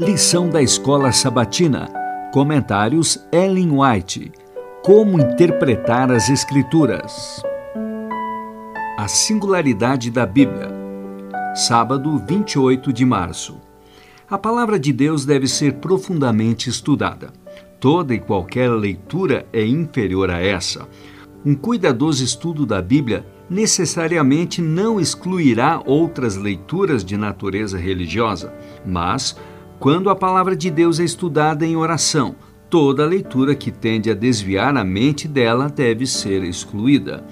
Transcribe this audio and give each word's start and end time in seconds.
Lição 0.00 0.48
da 0.48 0.62
Escola 0.62 1.10
Sabatina. 1.10 1.90
Comentários 2.32 3.18
Ellen 3.32 3.72
White. 3.72 4.30
Como 4.84 5.20
interpretar 5.20 6.12
as 6.12 6.28
Escrituras. 6.28 7.42
A 8.96 9.08
singularidade 9.08 10.08
da 10.12 10.24
Bíblia. 10.24 10.70
Sábado, 11.52 12.16
28 12.28 12.92
de 12.92 13.04
março. 13.04 13.60
A 14.30 14.38
palavra 14.38 14.78
de 14.78 14.92
Deus 14.92 15.24
deve 15.24 15.48
ser 15.48 15.74
profundamente 15.78 16.70
estudada. 16.70 17.32
Toda 17.80 18.14
e 18.14 18.20
qualquer 18.20 18.70
leitura 18.70 19.46
é 19.52 19.66
inferior 19.66 20.30
a 20.30 20.40
essa. 20.40 20.86
Um 21.44 21.56
cuidadoso 21.56 22.22
estudo 22.22 22.64
da 22.64 22.80
Bíblia 22.80 23.26
necessariamente 23.50 24.62
não 24.62 25.00
excluirá 25.00 25.82
outras 25.84 26.36
leituras 26.36 27.04
de 27.04 27.16
natureza 27.16 27.76
religiosa, 27.76 28.54
mas 28.86 29.36
quando 29.78 30.10
a 30.10 30.16
palavra 30.16 30.56
de 30.56 30.70
Deus 30.70 30.98
é 30.98 31.04
estudada 31.04 31.64
em 31.64 31.76
oração, 31.76 32.34
toda 32.68 33.06
leitura 33.06 33.54
que 33.54 33.70
tende 33.70 34.10
a 34.10 34.14
desviar 34.14 34.76
a 34.76 34.84
mente 34.84 35.28
dela 35.28 35.68
deve 35.68 36.06
ser 36.06 36.42
excluída. 36.42 37.24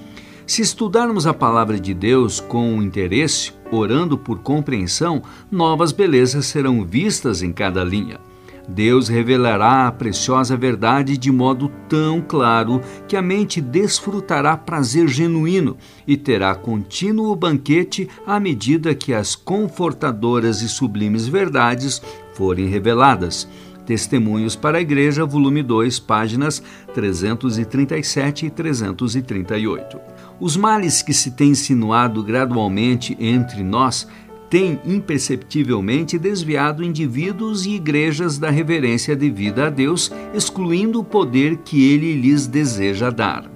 Se 0.47 0.63
estudarmos 0.63 1.27
a 1.27 1.35
palavra 1.35 1.79
de 1.79 1.93
Deus 1.93 2.39
com 2.39 2.81
interesse, 2.81 3.53
orando 3.71 4.17
por 4.17 4.39
compreensão, 4.39 5.23
novas 5.51 5.91
belezas 5.91 6.47
serão 6.47 6.85
vistas 6.85 7.43
em 7.43 7.53
cada 7.53 7.83
linha. 7.83 8.21
Deus 8.69 9.09
revelará 9.09 9.87
a 9.87 9.93
preciosa 9.93 10.57
verdade 10.57 11.17
de 11.17 11.31
modo 11.31 11.71
tão 11.89 12.21
claro 12.21 12.81
que 13.07 13.17
a 13.17 13.23
mente 13.23 13.61
desfrutará 13.61 14.57
prazer 14.57 15.07
genuíno 15.07 15.77
e 16.07 16.17
terá 16.17 16.55
contínuo 16.55 17.35
banquete 17.37 18.09
à 18.27 18.41
medida 18.41 18.95
que 18.95 19.15
as 19.15 19.37
confortadoras 19.37 20.63
e 20.63 20.69
sublimes 20.69 21.29
verdades 21.29 22.03
forem 22.37 22.67
reveladas. 22.67 23.49
Testemunhos 23.87 24.55
para 24.57 24.79
a 24.79 24.81
Igreja, 24.81 25.25
volume 25.25 25.63
2, 25.63 25.99
páginas 26.01 26.63
337 26.93 28.47
e 28.47 28.51
338. 28.51 29.99
Os 30.39 30.57
males 30.57 31.03
que 31.03 31.15
se 31.15 31.31
têm 31.31 31.51
insinuado 31.51 32.23
gradualmente 32.23 33.17
entre 33.19 33.63
nós 33.63 34.07
tem 34.51 34.79
imperceptivelmente 34.85 36.19
desviado 36.19 36.85
indivíduos 36.85 37.65
e 37.65 37.71
igrejas 37.71 38.39
da 38.39 38.51
reverência 38.51 39.17
devida 39.17 39.67
a 39.67 39.71
Deus, 39.71 40.13
excluindo 40.35 41.01
o 41.01 41.05
poder 41.05 41.59
que 41.59 41.93
ele 41.93 42.15
lhes 42.15 42.47
deseja 42.47 43.11
dar. 43.11 43.51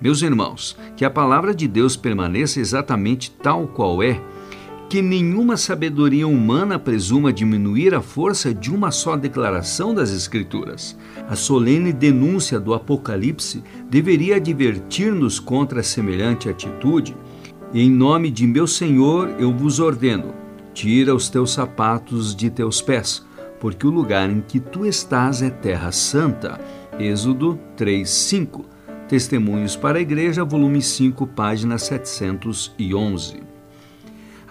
Meus 0.00 0.22
irmãos, 0.22 0.76
que 0.96 1.04
a 1.04 1.10
palavra 1.10 1.54
de 1.54 1.68
Deus 1.68 1.96
permaneça 1.96 2.60
exatamente 2.60 3.30
tal 3.30 3.66
qual 3.68 4.02
é, 4.02 4.20
que 4.94 5.02
nenhuma 5.02 5.56
sabedoria 5.56 6.24
humana 6.24 6.78
presuma 6.78 7.32
diminuir 7.32 7.96
a 7.96 8.00
força 8.00 8.54
de 8.54 8.70
uma 8.70 8.92
só 8.92 9.16
declaração 9.16 9.92
das 9.92 10.12
Escrituras. 10.12 10.96
A 11.28 11.34
solene 11.34 11.92
denúncia 11.92 12.60
do 12.60 12.72
Apocalipse 12.72 13.60
deveria 13.90 14.36
advertir-nos 14.36 15.40
contra 15.40 15.82
semelhante 15.82 16.48
atitude 16.48 17.16
em 17.74 17.90
nome 17.90 18.30
de 18.30 18.46
meu 18.46 18.68
Senhor 18.68 19.34
eu 19.36 19.52
vos 19.52 19.80
ordeno: 19.80 20.32
tira 20.72 21.12
os 21.12 21.28
teus 21.28 21.54
sapatos 21.54 22.32
de 22.32 22.48
teus 22.48 22.80
pés, 22.80 23.26
porque 23.58 23.88
o 23.88 23.90
lugar 23.90 24.30
em 24.30 24.40
que 24.40 24.60
tu 24.60 24.86
estás 24.86 25.42
é 25.42 25.50
terra 25.50 25.90
santa. 25.90 26.60
Êxodo 27.00 27.58
3:5. 27.76 28.64
Testemunhos 29.08 29.74
para 29.74 29.98
a 29.98 30.02
Igreja, 30.02 30.44
volume 30.44 30.80
5, 30.80 31.26
página 31.26 31.78
711. 31.78 33.43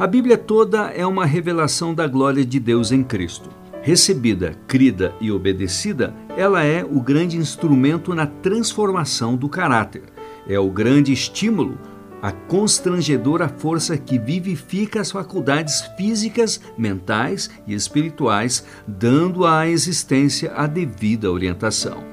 A 0.04 0.08
Bíblia 0.08 0.38
toda 0.38 0.88
é 0.90 1.08
uma 1.08 1.26
revelação 1.26 1.96
da 1.96 2.06
glória 2.06 2.44
de 2.44 2.59
Deus 2.59 2.92
em 2.92 3.02
Cristo. 3.02 3.50
Recebida, 3.82 4.54
crida 4.68 5.16
e 5.22 5.32
obedecida, 5.32 6.14
ela 6.36 6.62
é 6.62 6.83
o 6.83 7.00
grande 7.00 7.38
instrumento 7.38 8.14
na 8.14 8.27
transformação 8.27 9.38
do 9.38 9.48
caráter. 9.48 10.04
É 10.45 10.60
o 10.60 10.70
grande 10.70 11.14
estímulo 11.14 11.77
a 12.22 12.33
constrangedora 12.33 13.48
força 13.48 13.98
que 13.98 14.20
vivifica 14.20 15.00
as 15.00 15.10
faculdades 15.10 15.80
físicas, 15.95 16.60
mentais 16.77 17.50
e 17.66 17.73
espirituais, 17.73 18.66
dando 18.86 19.45
à 19.45 19.70
existência 19.70 20.52
a 20.54 20.67
devida 20.67 21.32
orientação. 21.32 22.04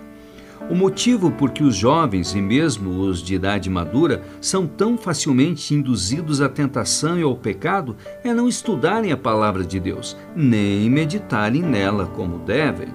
O 0.71 0.75
motivo 0.77 1.33
por 1.33 1.51
que 1.51 1.65
os 1.65 1.75
jovens 1.75 2.33
e 2.33 2.41
mesmo 2.41 3.01
os 3.01 3.21
de 3.21 3.35
idade 3.35 3.69
madura 3.69 4.23
são 4.41 4.69
tão 4.69 4.97
facilmente 4.97 5.75
induzidos 5.75 6.41
à 6.41 6.49
tentação 6.49 7.19
e 7.19 7.23
ao 7.25 7.35
pecado 7.35 7.97
é 8.23 8.33
não 8.33 8.47
estudarem 8.47 9.11
a 9.11 9.17
palavra 9.17 9.65
de 9.65 9.81
Deus, 9.81 10.17
nem 10.37 10.89
meditarem 10.89 11.61
nela 11.61 12.07
como 12.07 12.39
devem. 12.39 12.87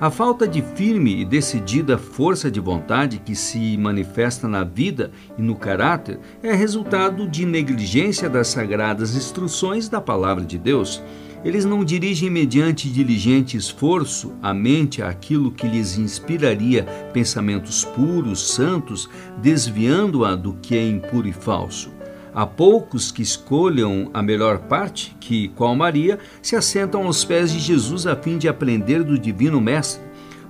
A 0.00 0.08
falta 0.08 0.46
de 0.46 0.62
firme 0.62 1.20
e 1.20 1.24
decidida 1.24 1.98
força 1.98 2.48
de 2.48 2.60
vontade 2.60 3.18
que 3.18 3.34
se 3.34 3.76
manifesta 3.76 4.46
na 4.46 4.62
vida 4.62 5.10
e 5.36 5.42
no 5.42 5.56
caráter 5.56 6.20
é 6.44 6.52
resultado 6.52 7.26
de 7.26 7.44
negligência 7.44 8.28
das 8.30 8.48
sagradas 8.48 9.16
instruções 9.16 9.88
da 9.88 10.00
Palavra 10.00 10.44
de 10.44 10.58
Deus. 10.58 11.02
Eles 11.44 11.66
não 11.66 11.84
dirigem 11.84 12.30
mediante 12.30 12.88
diligente 12.88 13.54
esforço 13.54 14.32
a 14.42 14.54
mente 14.54 15.02
àquilo 15.02 15.50
que 15.50 15.68
lhes 15.68 15.98
inspiraria 15.98 16.84
pensamentos 17.12 17.84
puros, 17.84 18.54
santos, 18.54 19.10
desviando-a 19.42 20.34
do 20.34 20.54
que 20.54 20.74
é 20.74 20.88
impuro 20.88 21.28
e 21.28 21.32
falso. 21.34 21.92
Há 22.34 22.46
poucos 22.46 23.12
que 23.12 23.20
escolham 23.20 24.10
a 24.14 24.22
melhor 24.22 24.60
parte, 24.60 25.14
que, 25.20 25.48
qual 25.48 25.76
Maria, 25.76 26.18
se 26.40 26.56
assentam 26.56 27.04
aos 27.04 27.22
pés 27.24 27.52
de 27.52 27.60
Jesus 27.60 28.06
a 28.06 28.16
fim 28.16 28.38
de 28.38 28.48
aprender 28.48 29.04
do 29.04 29.18
Divino 29.18 29.60
Mestre. 29.60 30.02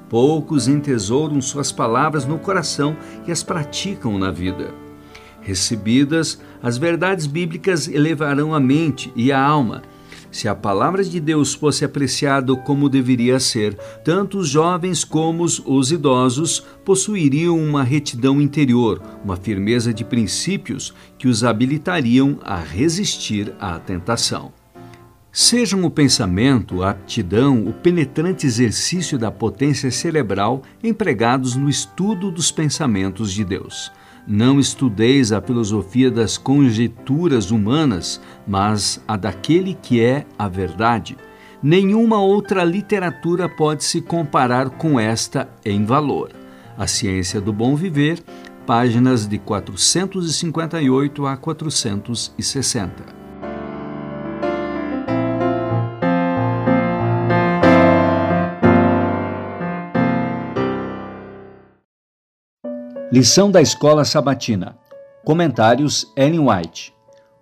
Poucos 0.09 0.69
entesouram 0.69 1.43
suas 1.43 1.73
palavras 1.73 2.25
no 2.25 2.39
coração 2.39 2.97
e 3.27 3.33
as 3.33 3.43
praticam 3.43 4.17
na 4.17 4.31
vida. 4.31 4.73
Recebidas, 5.41 6.41
as 6.63 6.79
verdades 6.79 7.27
bíblicas 7.27 7.89
elevarão 7.89 8.55
a 8.55 8.61
mente 8.61 9.13
e 9.17 9.33
a 9.33 9.43
alma 9.43 9.83
se 10.35 10.49
a 10.49 10.55
palavra 10.55 11.05
de 11.05 11.21
Deus 11.21 11.55
fosse 11.55 11.85
apreciada 11.85 12.57
como 12.57 12.89
deveria 12.89 13.39
ser, 13.39 13.75
tanto 14.05 14.39
os 14.39 14.49
jovens 14.49 15.05
como 15.05 15.45
os 15.45 15.93
idosos 15.93 16.59
possuiriam 16.85 17.57
uma 17.57 17.85
retidão 17.85 18.41
interior, 18.41 19.01
uma 19.25 19.37
firmeza 19.37 19.95
de 19.95 20.05
princípios 20.05 20.93
que 21.17 21.29
os 21.29 21.45
habilitariam 21.45 22.37
a 22.43 22.57
resistir 22.57 23.55
à 23.61 23.79
tentação. 23.79 24.53
Sejam 25.31 25.85
o 25.85 25.91
pensamento, 25.91 26.83
a 26.83 26.91
aptidão, 26.91 27.65
o 27.69 27.73
penetrante 27.73 28.45
exercício 28.45 29.17
da 29.17 29.31
potência 29.31 29.89
cerebral 29.93 30.63
empregados 30.83 31.55
no 31.55 31.69
estudo 31.69 32.33
dos 32.33 32.51
pensamentos 32.51 33.33
de 33.33 33.45
Deus. 33.45 33.93
Não 34.27 34.59
estudeis 34.59 35.33
a 35.33 35.41
filosofia 35.43 36.11
das 36.11 36.39
conjecturas 36.39 37.51
humanas, 37.51 38.21
mas 38.47 39.03
a 39.07 39.17
daquele 39.17 39.75
que 39.75 40.01
é 40.01 40.25
a 40.39 40.49
verdade. 40.49 41.17
Nenhuma 41.63 42.21
outra 42.21 42.65
literatura 42.65 43.49
pode 43.49 43.85
se 43.85 44.01
comparar 44.01 44.71
com 44.71 44.99
esta 44.99 45.49
em 45.65 45.85
valor. 45.85 46.31
A 46.77 46.87
Ciência 46.87 47.41
do 47.41 47.53
Bom 47.53 47.77
Viver, 47.77 48.19
páginas 48.67 49.27
de 49.27 49.39
458 49.39 51.27
a 51.27 51.37
460. 51.37 53.24
Lição 63.15 63.49
da 63.49 63.63
Escola 63.63 64.05
Sabatina. 64.05 64.77
Comentários 65.25 66.13
Ellen 66.17 66.49
White. 66.49 66.93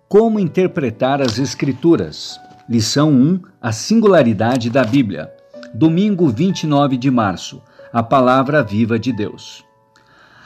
Como 0.07 0.39
interpretar 0.39 1.19
as 1.19 1.39
Escrituras. 1.39 2.39
Lição 2.69 3.11
1: 3.11 3.39
A 3.59 3.71
singularidade 3.71 4.69
da 4.69 4.83
Bíblia. 4.83 5.33
Domingo 5.73 6.29
29 6.29 6.95
de 6.95 7.09
março. 7.09 7.59
A 7.91 8.03
palavra 8.03 8.61
viva 8.61 8.99
de 8.99 9.11
Deus. 9.11 9.65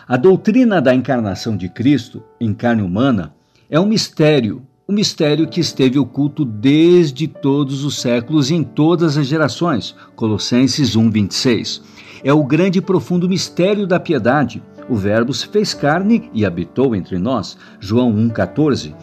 A 0.07 0.15
doutrina 0.15 0.81
da 0.81 0.95
encarnação 0.95 1.57
de 1.57 1.67
Cristo 1.67 2.23
em 2.39 2.53
carne 2.53 2.81
humana 2.81 3.35
é 3.69 3.77
um 3.77 3.85
mistério, 3.85 4.65
um 4.87 4.93
mistério 4.93 5.45
que 5.49 5.59
esteve 5.59 5.99
oculto 5.99 6.45
desde 6.45 7.27
todos 7.27 7.83
os 7.83 7.99
séculos 7.99 8.49
e 8.49 8.55
em 8.55 8.63
todas 8.63 9.17
as 9.17 9.27
gerações. 9.27 9.93
Colossenses 10.15 10.95
1:26. 10.95 11.81
É 12.23 12.31
o 12.31 12.45
grande 12.45 12.79
e 12.79 12.81
profundo 12.81 13.27
mistério 13.27 13.85
da 13.85 13.99
piedade 13.99 14.63
o 14.89 14.95
Verbo 14.95 15.33
se 15.33 15.47
fez 15.47 15.73
carne 15.73 16.29
e 16.33 16.45
habitou 16.45 16.95
entre 16.95 17.17
nós. 17.17 17.57
João 17.79 18.13
1,14. 18.13 18.93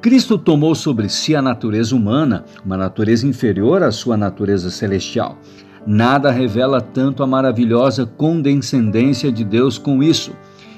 Cristo 0.00 0.38
tomou 0.38 0.74
sobre 0.74 1.08
si 1.08 1.36
a 1.36 1.42
natureza 1.42 1.94
humana, 1.94 2.44
uma 2.64 2.76
natureza 2.76 3.26
inferior 3.26 3.82
à 3.82 3.90
sua 3.90 4.16
natureza 4.16 4.70
celestial. 4.70 5.38
Nada 5.86 6.30
revela 6.30 6.80
tanto 6.80 7.22
a 7.22 7.26
maravilhosa 7.26 8.06
condescendência 8.06 9.30
de 9.30 9.44
Deus 9.44 9.78
com 9.78 10.02
isso. 10.02 10.32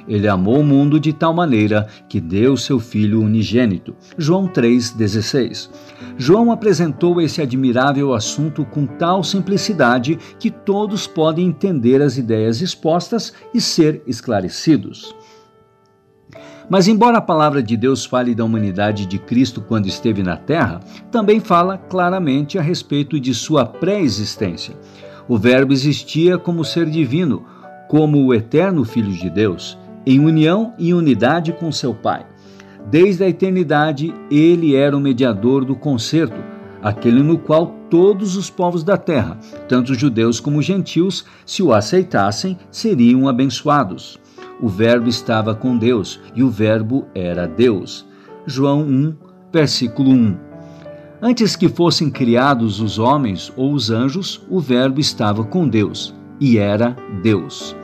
Ele 0.07 0.29
amou 0.29 0.61
o 0.61 0.65
mundo 0.65 0.99
de 0.99 1.13
tal 1.13 1.33
maneira 1.33 1.87
que 2.09 2.21
deu 2.21 2.57
seu 2.57 2.79
Filho 2.79 3.21
unigênito. 3.21 3.95
João 4.19 4.49
3,16. 4.49 5.71
João 6.17 6.51
apresentou 6.51 7.21
esse 7.21 7.41
admirável 7.41 8.13
assunto 8.13 8.65
com 8.65 8.87
tal 8.87 9.23
simplicidade 9.23 10.19
que 10.39 10.51
todos 10.51 11.07
podem 11.07 11.47
entender 11.47 12.03
as 12.03 12.17
ideias 12.17 12.61
expostas 12.61 13.33
e 13.55 13.61
ser 13.61 14.03
esclarecidos. 14.07 15.15
Mas, 16.69 16.89
embora 16.89 17.19
a 17.19 17.23
palavra 17.23 17.63
de 17.63 17.77
Deus 17.77 18.05
fale 18.05 18.35
da 18.35 18.45
humanidade 18.45 19.05
de 19.05 19.19
Cristo 19.19 19.61
quando 19.61 19.89
esteve 19.89 20.23
na 20.23 20.37
terra, 20.37 20.81
também 21.11 21.41
fala 21.41 21.77
claramente 21.77 22.59
a 22.59 22.63
respeito 22.63 23.21
de 23.21 23.35
sua 23.35 23.67
pré-existência. 23.67 24.75
O 25.29 25.37
Verbo 25.37 25.73
existia 25.73 26.39
como 26.39 26.65
ser 26.65 26.89
divino, 26.89 27.45
como 27.89 28.25
o 28.25 28.33
eterno 28.33 28.85
Filho 28.85 29.13
de 29.13 29.29
Deus, 29.29 29.79
em 30.07 30.21
união 30.21 30.75
e 30.79 30.93
unidade 30.93 31.53
com 31.53 31.71
seu 31.71 31.95
Pai. 31.95 32.27
Desde 32.91 33.25
a 33.25 33.29
eternidade, 33.29 34.13
ele 34.31 34.75
era 34.75 34.97
o 34.97 35.01
mediador 35.01 35.65
do 35.65 35.75
concerto, 35.75 36.43
aquele 36.83 37.23
no 37.23 37.39
qual 37.39 37.67
todos 37.89 38.37
os 38.37 38.51
povos 38.51 38.83
da 38.83 38.97
terra, 38.97 39.39
tanto 39.69 39.95
judeus 39.95 40.41
como 40.41 40.63
gentios, 40.63 41.25
se 41.47 41.63
o 41.63 41.73
aceitassem, 41.73 42.59
seriam 42.71 43.29
abençoados. 43.29 44.19
O 44.61 44.69
Verbo 44.69 45.09
estava 45.09 45.55
com 45.55 45.77
Deus 45.77 46.21
e 46.35 46.43
o 46.43 46.51
Verbo 46.51 47.07
era 47.15 47.47
Deus. 47.47 48.07
João 48.47 48.83
1, 48.83 49.15
versículo 49.53 50.11
1. 50.11 50.37
Antes 51.21 51.55
que 51.55 51.69
fossem 51.69 52.11
criados 52.11 52.81
os 52.81 52.99
homens 52.99 53.53
ou 53.57 53.73
os 53.73 53.91
anjos, 53.91 54.45
o 54.51 54.59
Verbo 54.59 54.99
estava 54.99 55.45
com 55.45 55.69
Deus 55.69 56.13
e 56.41 56.59
era 56.59 56.97
Deus. 57.23 57.77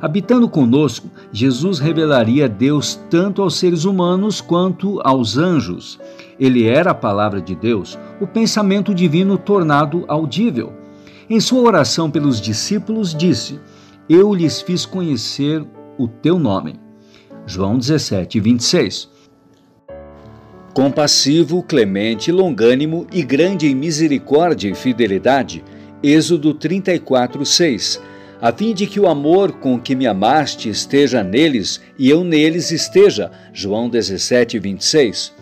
Habitando 0.00 0.48
conosco, 0.48 1.08
Jesus 1.32 1.78
revelaria 1.78 2.48
Deus 2.48 3.00
tanto 3.08 3.42
aos 3.42 3.56
seres 3.56 3.84
humanos 3.84 4.40
quanto 4.40 5.00
aos 5.02 5.38
anjos. 5.38 5.98
Ele 6.38 6.64
era 6.66 6.90
a 6.90 6.94
palavra 6.94 7.40
de 7.40 7.54
Deus, 7.54 7.98
o 8.20 8.26
pensamento 8.26 8.94
divino 8.94 9.38
tornado 9.38 10.04
audível. 10.06 10.72
Em 11.30 11.40
sua 11.40 11.62
oração 11.62 12.10
pelos 12.10 12.40
discípulos, 12.40 13.14
disse: 13.14 13.58
Eu 14.08 14.34
lhes 14.34 14.60
fiz 14.60 14.84
conhecer 14.84 15.64
o 15.98 16.06
teu 16.06 16.38
nome. 16.38 16.78
João 17.46 17.78
17, 17.78 18.38
26. 18.38 19.08
Compassivo, 20.74 21.62
clemente, 21.62 22.30
longânimo 22.30 23.06
e 23.10 23.22
grande 23.22 23.66
em 23.66 23.74
misericórdia 23.74 24.68
e 24.68 24.74
fidelidade. 24.74 25.64
Êxodo 26.02 26.52
34, 26.52 27.46
6 27.46 28.15
a 28.40 28.52
fim 28.52 28.74
de 28.74 28.86
que 28.86 29.00
o 29.00 29.08
amor 29.08 29.52
com 29.52 29.80
que 29.80 29.94
me 29.94 30.06
amaste 30.06 30.68
esteja 30.68 31.22
neles 31.22 31.80
e 31.98 32.10
eu 32.10 32.22
neles 32.22 32.70
esteja. 32.70 33.30
João 33.52 33.88
17, 33.88 34.58
26. 34.58 35.34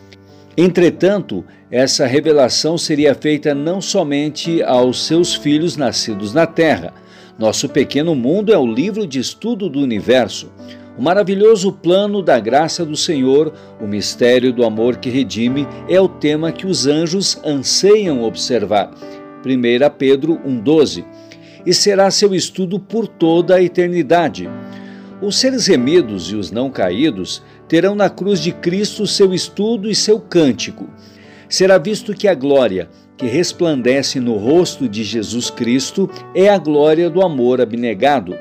Entretanto, 0.57 1.45
essa 1.71 2.07
revelação 2.07 2.79
seria 2.79 3.15
feita 3.15 3.55
não 3.55 3.81
somente 3.81 4.63
aos 4.63 5.07
seus 5.07 5.35
filhos 5.35 5.77
nascidos 5.77 6.33
na 6.33 6.47
terra. 6.47 6.95
Nosso 7.37 7.69
pequeno 7.69 8.15
mundo 8.15 8.53
é 8.53 8.59
o 8.59 8.67
livro 8.67 9.07
de 9.07 9.19
estudo 9.19 9.69
do 9.69 9.81
universo. 9.81 10.53
O 10.97 11.03
maravilhoso 11.03 11.73
plano 11.73 12.23
da 12.23 12.39
graça 12.39 12.87
do 12.87 12.97
Senhor, 12.97 13.53
o 13.81 13.87
mistério 13.89 14.53
do 14.53 14.65
amor 14.65 14.99
que 14.99 15.11
redime, 15.11 15.67
é 15.89 16.01
o 16.01 16.09
tema 16.09 16.53
que 16.53 16.69
os 16.69 16.87
anjos 16.87 17.41
anseiam 17.45 18.23
observar. 18.23 18.95
1 19.45 19.91
Pedro 19.99 20.39
1,12 20.47 21.05
e 21.67 21.73
será 21.73 22.11
seu 22.11 22.35
estudo 22.35 22.79
por 22.79 23.07
toda 23.07 23.57
a 23.57 23.63
eternidade. 23.63 24.49
Os 25.23 25.39
seres 25.39 25.67
remidos 25.67 26.31
e 26.31 26.37
os 26.37 26.51
não 26.51 26.71
caídos 26.71 27.43
terão 27.69 27.95
na 27.95 28.11
cruz 28.11 28.41
de 28.41 28.53
Cristo 28.53 29.07
seu 29.07 29.33
estudo 29.33 29.91
e 29.91 29.95
seu 29.95 30.21
cântico. 30.21 30.89
Será 31.49 31.79
visto 31.79 32.13
que 32.15 32.29
a 32.29 32.35
glória 32.35 32.89
que 33.17 33.27
resplandece 33.27 34.19
no 34.19 34.37
rosto 34.37 34.89
de 34.89 35.05
Jesus 35.05 35.51
Cristo 35.51 36.11
é 36.35 36.49
a 36.49 36.59
glória 36.59 37.09
do 37.09 37.23
amor 37.23 37.61
abnegado. 37.61 38.37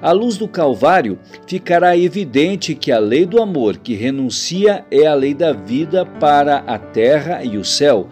À 0.00 0.12
luz 0.12 0.36
do 0.36 0.48
Calvário, 0.48 1.18
ficará 1.46 1.96
evidente 1.96 2.74
que 2.74 2.90
a 2.90 2.98
lei 2.98 3.26
do 3.26 3.42
amor 3.42 3.76
que 3.78 3.94
renuncia 3.94 4.84
é 4.90 5.06
a 5.06 5.14
lei 5.14 5.34
da 5.34 5.52
vida 5.52 6.06
para 6.06 6.58
a 6.66 6.78
terra 6.78 7.44
e 7.44 7.58
o 7.58 7.64
céu, 7.64 8.08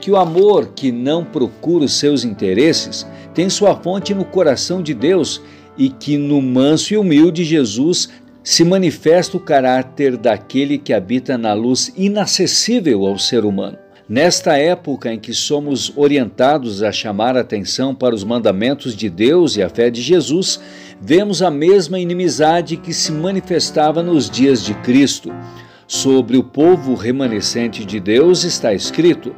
que 0.00 0.10
o 0.10 0.16
amor 0.16 0.72
que 0.74 0.90
não 0.90 1.24
procura 1.24 1.84
os 1.84 1.92
seus 1.92 2.24
interesses 2.24 3.06
tem 3.34 3.48
sua 3.48 3.76
fonte 3.76 4.14
no 4.14 4.24
coração 4.24 4.82
de 4.82 4.94
Deus 4.94 5.40
e 5.76 5.88
que 5.88 6.16
no 6.16 6.42
manso 6.42 6.92
e 6.92 6.96
humilde 6.96 7.44
Jesus 7.44 8.08
se 8.42 8.64
manifesta 8.64 9.36
o 9.36 9.40
caráter 9.40 10.16
daquele 10.16 10.78
que 10.78 10.92
habita 10.92 11.36
na 11.36 11.52
luz 11.52 11.92
inacessível 11.96 13.06
ao 13.06 13.18
ser 13.18 13.44
humano. 13.44 13.78
Nesta 14.08 14.56
época 14.56 15.12
em 15.12 15.18
que 15.18 15.34
somos 15.34 15.92
orientados 15.94 16.82
a 16.82 16.90
chamar 16.90 17.36
atenção 17.36 17.94
para 17.94 18.14
os 18.14 18.24
mandamentos 18.24 18.96
de 18.96 19.10
Deus 19.10 19.56
e 19.56 19.62
a 19.62 19.68
fé 19.68 19.90
de 19.90 20.00
Jesus, 20.00 20.58
vemos 20.98 21.42
a 21.42 21.50
mesma 21.50 22.00
inimizade 22.00 22.78
que 22.78 22.94
se 22.94 23.12
manifestava 23.12 24.02
nos 24.02 24.30
dias 24.30 24.64
de 24.64 24.72
Cristo. 24.76 25.30
Sobre 25.86 26.38
o 26.38 26.42
povo 26.42 26.94
remanescente 26.94 27.84
de 27.84 28.00
Deus 28.00 28.44
está 28.44 28.72
escrito: 28.72 29.34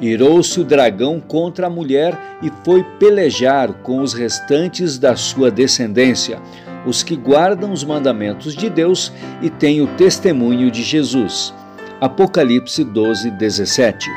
Irou-se 0.00 0.60
o 0.60 0.64
dragão 0.64 1.20
contra 1.20 1.66
a 1.66 1.70
mulher 1.70 2.18
e 2.42 2.50
foi 2.64 2.82
pelejar 2.98 3.72
com 3.82 4.00
os 4.00 4.12
restantes 4.12 4.98
da 4.98 5.16
sua 5.16 5.50
descendência, 5.50 6.40
os 6.86 7.02
que 7.02 7.16
guardam 7.16 7.72
os 7.72 7.84
mandamentos 7.84 8.54
de 8.54 8.68
Deus 8.68 9.12
e 9.40 9.48
têm 9.48 9.80
o 9.80 9.86
testemunho 9.96 10.70
de 10.70 10.82
Jesus. 10.82 11.54
Apocalipse 12.00 12.84
12, 12.84 13.30
17. 13.30 14.10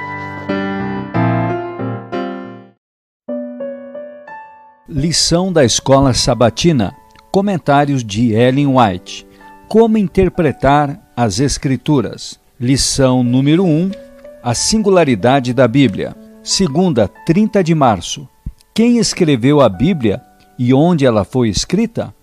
Lição 4.90 5.54
da 5.54 5.64
Escola 5.64 6.14
Sabatina. 6.14 6.94
Comentários 7.32 8.04
de 8.04 8.34
Ellen 8.34 8.68
White. 8.68 9.28
Como 9.68 9.98
interpretar 9.98 11.00
as 11.16 11.40
Escrituras. 11.40 12.40
Lição 12.60 13.24
número 13.24 13.64
1 13.64 14.07
a 14.42 14.54
singularidade 14.54 15.54
da 15.54 15.68
Bíblia. 15.68 16.16
Segunda, 16.44 17.08
30 17.26 17.64
de 17.64 17.76
março. 17.76 18.28
Quem 18.74 18.98
escreveu 18.98 19.60
a 19.60 19.68
Bíblia 19.68 20.22
e 20.58 20.74
onde 20.74 21.06
ela 21.06 21.24
foi 21.24 21.50
escrita? 21.50 22.14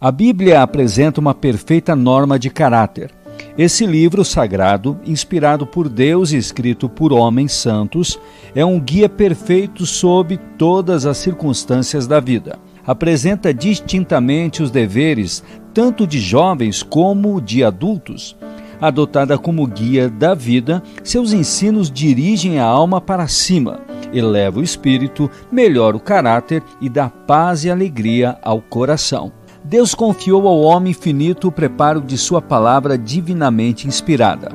A 0.00 0.10
Bíblia 0.10 0.62
apresenta 0.62 1.20
uma 1.20 1.34
perfeita 1.34 1.96
norma 1.96 2.38
de 2.38 2.50
caráter. 2.50 3.10
Esse 3.56 3.86
livro 3.86 4.24
sagrado, 4.24 4.98
inspirado 5.06 5.66
por 5.66 5.88
Deus 5.88 6.32
e 6.32 6.36
escrito 6.36 6.88
por 6.88 7.12
homens 7.12 7.52
santos, 7.52 8.18
é 8.54 8.64
um 8.64 8.80
guia 8.80 9.08
perfeito 9.08 9.86
sob 9.86 10.36
todas 10.58 11.06
as 11.06 11.16
circunstâncias 11.18 12.06
da 12.06 12.20
vida. 12.20 12.58
Apresenta 12.86 13.54
distintamente 13.54 14.62
os 14.62 14.70
deveres 14.70 15.42
tanto 15.72 16.06
de 16.06 16.20
jovens 16.20 16.82
como 16.82 17.40
de 17.40 17.64
adultos 17.64 18.36
adotada 18.86 19.38
como 19.38 19.66
guia 19.66 20.08
da 20.08 20.34
vida, 20.34 20.82
seus 21.02 21.32
ensinos 21.32 21.90
dirigem 21.90 22.58
a 22.58 22.64
alma 22.64 23.00
para 23.00 23.26
cima, 23.28 23.80
eleva 24.12 24.60
o 24.60 24.62
espírito, 24.62 25.30
melhora 25.50 25.96
o 25.96 26.00
caráter 26.00 26.62
e 26.80 26.88
dá 26.88 27.08
paz 27.08 27.64
e 27.64 27.70
alegria 27.70 28.36
ao 28.42 28.60
coração. 28.60 29.32
Deus 29.64 29.94
confiou 29.94 30.46
ao 30.46 30.60
homem 30.60 30.90
infinito 30.90 31.48
o 31.48 31.52
preparo 31.52 32.00
de 32.00 32.18
sua 32.18 32.42
palavra 32.42 32.98
divinamente 32.98 33.88
inspirada. 33.88 34.50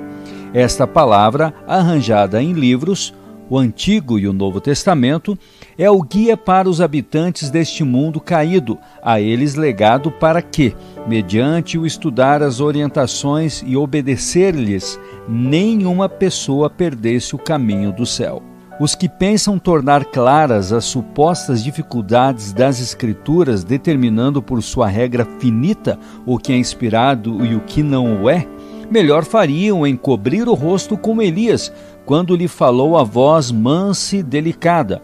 Esta 0.53 0.85
palavra, 0.85 1.53
arranjada 1.67 2.41
em 2.41 2.53
livros, 2.53 3.13
o 3.49 3.57
Antigo 3.57 4.19
e 4.19 4.27
o 4.27 4.33
Novo 4.33 4.61
Testamento, 4.61 5.37
é 5.79 5.89
o 5.89 6.01
guia 6.01 6.35
para 6.35 6.69
os 6.69 6.81
habitantes 6.81 7.49
deste 7.49 7.85
mundo 7.85 8.19
caído, 8.19 8.77
a 9.01 9.21
eles 9.21 9.55
legado 9.55 10.11
para 10.11 10.41
que, 10.41 10.75
mediante 11.07 11.77
o 11.77 11.85
estudar 11.85 12.43
as 12.43 12.59
orientações 12.59 13.63
e 13.65 13.77
obedecer-lhes, 13.77 14.99
nenhuma 15.25 16.09
pessoa 16.09 16.69
perdesse 16.69 17.33
o 17.33 17.39
caminho 17.39 17.93
do 17.93 18.05
céu. 18.05 18.43
Os 18.77 18.93
que 18.93 19.07
pensam 19.07 19.57
tornar 19.57 20.03
claras 20.03 20.73
as 20.73 20.83
supostas 20.83 21.63
dificuldades 21.63 22.51
das 22.51 22.81
Escrituras, 22.81 23.63
determinando 23.63 24.41
por 24.41 24.61
sua 24.61 24.87
regra 24.87 25.25
finita 25.39 25.97
o 26.25 26.37
que 26.37 26.51
é 26.51 26.57
inspirado 26.57 27.45
e 27.45 27.55
o 27.55 27.61
que 27.61 27.81
não 27.81 28.23
o 28.23 28.29
é, 28.29 28.45
melhor 28.91 29.23
fariam 29.23 29.87
em 29.87 29.95
cobrir 29.95 30.49
o 30.49 30.53
rosto 30.53 30.97
como 30.97 31.21
Elias, 31.21 31.71
quando 32.05 32.35
lhe 32.35 32.49
falou 32.49 32.97
a 32.97 33.03
voz 33.03 33.49
mansa 33.49 34.17
e 34.17 34.23
delicada, 34.23 35.01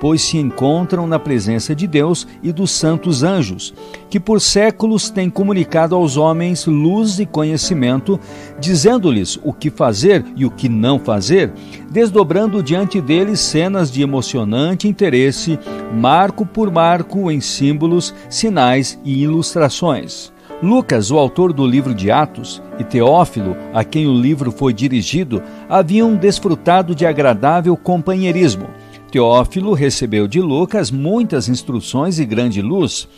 pois 0.00 0.22
se 0.22 0.38
encontram 0.38 1.06
na 1.06 1.18
presença 1.18 1.74
de 1.74 1.86
Deus 1.86 2.26
e 2.42 2.50
dos 2.50 2.70
santos 2.70 3.22
anjos, 3.22 3.74
que 4.08 4.18
por 4.18 4.40
séculos 4.40 5.10
têm 5.10 5.28
comunicado 5.28 5.94
aos 5.94 6.16
homens 6.16 6.64
luz 6.66 7.20
e 7.20 7.26
conhecimento, 7.26 8.18
dizendo-lhes 8.58 9.38
o 9.44 9.52
que 9.52 9.70
fazer 9.70 10.24
e 10.34 10.46
o 10.46 10.50
que 10.50 10.68
não 10.68 10.98
fazer, 10.98 11.52
desdobrando 11.90 12.62
diante 12.62 12.98
deles 13.00 13.40
cenas 13.40 13.92
de 13.92 14.00
emocionante 14.00 14.88
interesse, 14.88 15.58
marco 15.94 16.46
por 16.46 16.70
marco 16.70 17.30
em 17.30 17.40
símbolos, 17.40 18.14
sinais 18.30 18.98
e 19.04 19.22
ilustrações. 19.22 20.32
Lucas, 20.62 21.10
o 21.10 21.16
autor 21.16 21.54
do 21.54 21.66
livro 21.66 21.94
de 21.94 22.10
Atos, 22.10 22.62
e 22.78 22.84
Teófilo, 22.84 23.56
a 23.72 23.82
quem 23.82 24.06
o 24.06 24.12
livro 24.12 24.52
foi 24.52 24.74
dirigido, 24.74 25.42
haviam 25.68 26.14
desfrutado 26.16 26.94
de 26.94 27.06
agradável 27.06 27.74
companheirismo. 27.76 28.66
Teófilo 29.10 29.74
recebeu 29.74 30.28
de 30.28 30.40
Lucas 30.40 30.90
muitas 30.90 31.48
instruções 31.48 32.20
e 32.20 32.24
grande 32.24 32.62
luz. 32.62 33.08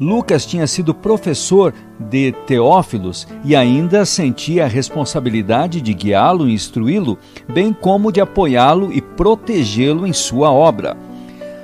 Lucas 0.00 0.46
tinha 0.46 0.66
sido 0.66 0.94
professor 0.94 1.72
de 2.00 2.32
Teófilos 2.46 3.28
e 3.44 3.54
ainda 3.54 4.06
sentia 4.06 4.64
a 4.64 4.68
responsabilidade 4.68 5.80
de 5.80 5.92
guiá-lo 5.92 6.48
e 6.48 6.54
instruí-lo, 6.54 7.18
bem 7.52 7.72
como 7.72 8.10
de 8.10 8.20
apoiá-lo 8.20 8.90
e 8.92 9.02
protegê-lo 9.02 10.06
em 10.06 10.12
sua 10.12 10.50
obra. 10.50 10.96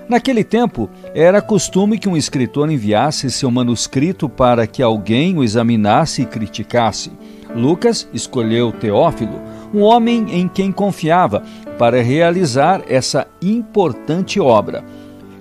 Naquele 0.08 0.44
tempo, 0.44 0.90
era 1.14 1.40
costume 1.40 1.98
que 1.98 2.08
um 2.08 2.16
escritor 2.16 2.70
enviasse 2.70 3.30
seu 3.30 3.50
manuscrito 3.50 4.28
para 4.28 4.66
que 4.66 4.82
alguém 4.82 5.38
o 5.38 5.42
examinasse 5.42 6.22
e 6.22 6.26
criticasse. 6.26 7.12
Lucas 7.54 8.08
escolheu 8.12 8.72
Teófilo, 8.72 9.40
um 9.72 9.80
homem 9.80 10.26
em 10.30 10.48
quem 10.48 10.70
confiava, 10.70 11.42
para 11.80 12.02
realizar 12.02 12.82
essa 12.86 13.26
importante 13.40 14.38
obra. 14.38 14.84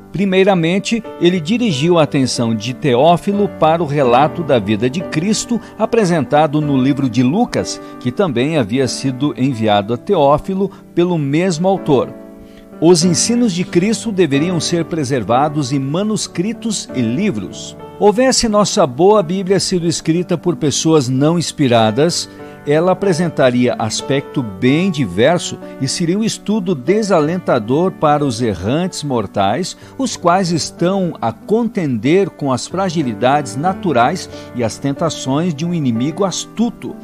Primeiramente, 0.10 1.04
ele 1.20 1.38
dirigiu 1.38 2.00
a 2.00 2.04
atenção 2.04 2.56
de 2.56 2.74
Teófilo 2.74 3.50
para 3.60 3.84
o 3.84 3.86
relato 3.86 4.42
da 4.42 4.58
vida 4.58 4.90
de 4.90 5.02
Cristo 5.02 5.60
apresentado 5.78 6.62
no 6.62 6.82
livro 6.82 7.10
de 7.10 7.22
Lucas, 7.22 7.82
que 8.00 8.10
também 8.10 8.56
havia 8.56 8.88
sido 8.88 9.34
enviado 9.36 9.94
a 9.94 9.98
Teófilo 9.98 10.72
pelo 10.96 11.18
mesmo 11.18 11.68
autor. 11.68 12.08
Os 12.80 13.04
ensinos 13.04 13.52
de 13.52 13.66
Cristo 13.66 14.10
deveriam 14.10 14.62
ser 14.62 14.86
preservados 14.86 15.74
em 15.74 15.80
manuscritos 15.80 16.88
e 16.96 17.02
livros. 17.02 17.76
Houvesse 18.00 18.48
nossa 18.48 18.88
boa 18.88 19.22
Bíblia 19.22 19.60
sido 19.60 19.86
escrita 19.86 20.38
por 20.38 20.56
pessoas 20.56 21.10
não 21.10 21.38
inspiradas, 21.38 22.30
ela 22.72 22.92
apresentaria 22.92 23.74
aspecto 23.80 24.44
bem 24.44 24.92
diverso 24.92 25.58
e 25.82 25.88
seria 25.88 26.20
um 26.20 26.24
estudo 26.24 26.76
desalentador 26.76 27.92
para 27.92 28.24
os 28.24 28.44
errantes 28.44 29.02
mortais, 29.04 29.76
os 29.98 30.16
quais 30.16 30.52
estão 30.52 31.16
a 31.20 31.32
contender 31.32 32.30
com 32.30 32.54
as 32.54 32.68
fragilidades 32.68 33.56
naturais 33.56 34.30
e 34.54 34.64
as 34.64 34.78
tentações 34.78 35.56
de 35.56 35.66
um 35.66 35.74
inimigo 35.74 36.24
astuto. 36.24 36.96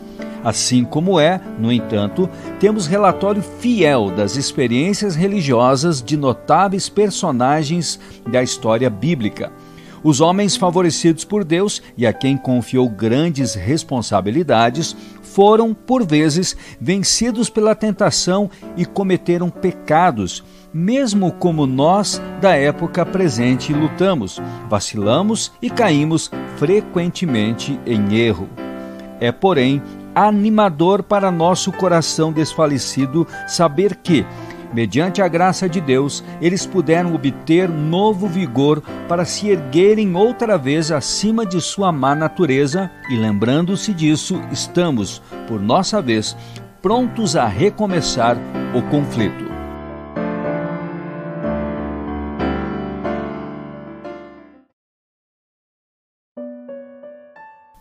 Assim 0.43 0.85
como 0.85 1.19
é, 1.19 1.41
no 1.59 1.71
entanto, 1.71 2.29
temos 2.59 2.85
relatório 2.85 3.41
fiel 3.41 4.11
das 4.11 4.35
experiências 4.35 5.15
religiosas 5.15 5.99
de 5.99 6.15
notáveis 6.15 6.87
personagens 6.87 7.99
da 8.29 8.43
história 8.43 8.87
bíblica. 8.87 9.51
Os 10.05 10.21
homens 10.21 10.55
favorecidos 10.55 11.25
por 11.25 11.43
Deus 11.43 11.81
e 11.97 12.05
a 12.05 12.13
quem 12.13 12.37
confiou 12.37 12.87
grandes 12.87 13.55
responsabilidades 13.55 14.95
foram, 15.35 15.73
por 15.73 16.05
vezes, 16.05 16.55
vencidos 16.79 17.49
pela 17.49 17.75
tentação 17.75 18.49
e 18.77 18.85
cometeram 18.85 19.49
pecados, 19.49 20.41
mesmo 20.73 21.29
como 21.29 21.67
nós 21.67 22.21
da 22.39 22.55
época 22.55 23.05
presente 23.05 23.73
lutamos, 23.73 24.41
vacilamos 24.69 25.51
e 25.61 25.69
caímos 25.69 26.31
frequentemente 26.55 27.77
em 27.85 28.15
erro. 28.15 28.47
É, 29.19 29.29
porém, 29.29 29.81
animador 30.15 31.03
para 31.03 31.29
nosso 31.29 31.69
coração 31.73 32.31
desfalecido 32.31 33.27
saber 33.45 33.97
que, 33.97 34.25
mediante 34.73 35.21
a 35.21 35.27
graça 35.27 35.67
de 35.67 35.79
Deus, 35.81 36.23
eles 36.41 36.65
puderam 36.65 37.13
obter 37.13 37.69
novo 37.69 38.27
vigor 38.27 38.81
para 39.07 39.25
se 39.25 39.49
erguerem 39.49 40.15
outra 40.15 40.57
vez 40.57 40.91
acima 40.91 41.45
de 41.45 41.61
sua 41.61 41.91
má 41.91 42.15
natureza, 42.15 42.89
e 43.09 43.15
lembrando-se 43.15 43.93
disso, 43.93 44.41
estamos, 44.51 45.21
por 45.47 45.61
nossa 45.61 46.01
vez, 46.01 46.35
prontos 46.81 47.35
a 47.35 47.45
recomeçar 47.45 48.37
o 48.73 48.81
conflito. 48.89 49.45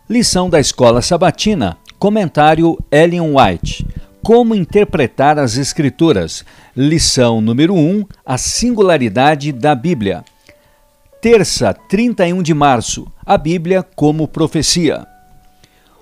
Lição 0.07 0.49
da 0.49 0.59
Escola 0.59 1.01
Sabatina 1.01 1.77
Comentário 1.97 2.77
Ellen 2.91 3.35
White. 3.35 3.94
Como 4.25 4.55
interpretar 4.55 5.37
as 5.37 5.55
Escrituras? 5.55 6.43
Lição 6.75 7.39
número 7.39 7.75
1: 7.75 8.05
A 8.25 8.39
singularidade 8.39 9.51
da 9.51 9.75
Bíblia. 9.75 10.25
Terça, 11.21 11.75
31 11.75 12.41
de 12.41 12.51
março. 12.51 13.05
A 13.23 13.37
Bíblia 13.37 13.83
como 13.83 14.27
profecia. 14.27 15.05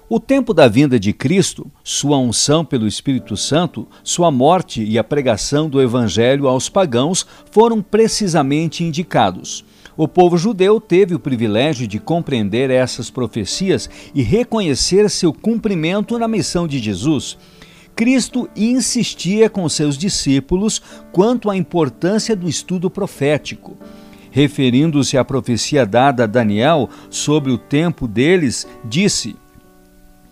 O 0.08 0.22
tempo 0.22 0.54
da 0.54 0.70
vinda 0.70 0.98
de 0.98 1.12
Cristo, 1.12 1.70
sua 1.84 2.18
unção 2.18 2.64
pelo 2.64 2.88
Espírito 2.88 3.36
Santo, 3.36 3.86
sua 4.06 4.32
morte 4.32 4.82
e 4.82 4.98
a 4.98 5.04
pregação 5.04 5.68
do 5.68 5.82
Evangelho 5.82 6.48
aos 6.48 6.70
pagãos 6.70 7.28
foram 7.52 7.82
precisamente 7.82 8.86
indicados. 8.86 9.66
O 9.98 10.08
povo 10.08 10.38
judeu 10.38 10.80
teve 10.80 11.14
o 11.14 11.20
privilégio 11.20 11.86
de 11.86 12.00
compreender 12.00 12.72
essas 12.72 13.10
profecias 13.10 13.90
e 14.16 14.24
reconhecer 14.24 15.10
seu 15.10 15.34
cumprimento 15.34 16.18
na 16.18 16.28
missão 16.28 16.66
de 16.66 16.80
Jesus. 16.80 17.38
Cristo 17.96 18.50
insistia 18.56 19.50
com 19.50 19.68
seus 19.70 19.98
discípulos 19.98 20.82
quanto 21.12 21.50
à 21.50 21.56
importância 21.56 22.36
do 22.36 22.50
estudo 22.50 22.90
profético. 22.90 23.78
Referindo-se 24.32 25.16
à 25.16 25.24
profecia 25.24 25.86
dada 25.86 26.24
a 26.24 26.28
Daniel 26.28 26.90
sobre 27.10 27.52
o 27.52 27.58
tempo 27.58 28.08
deles, 28.08 28.68
disse: 28.84 29.36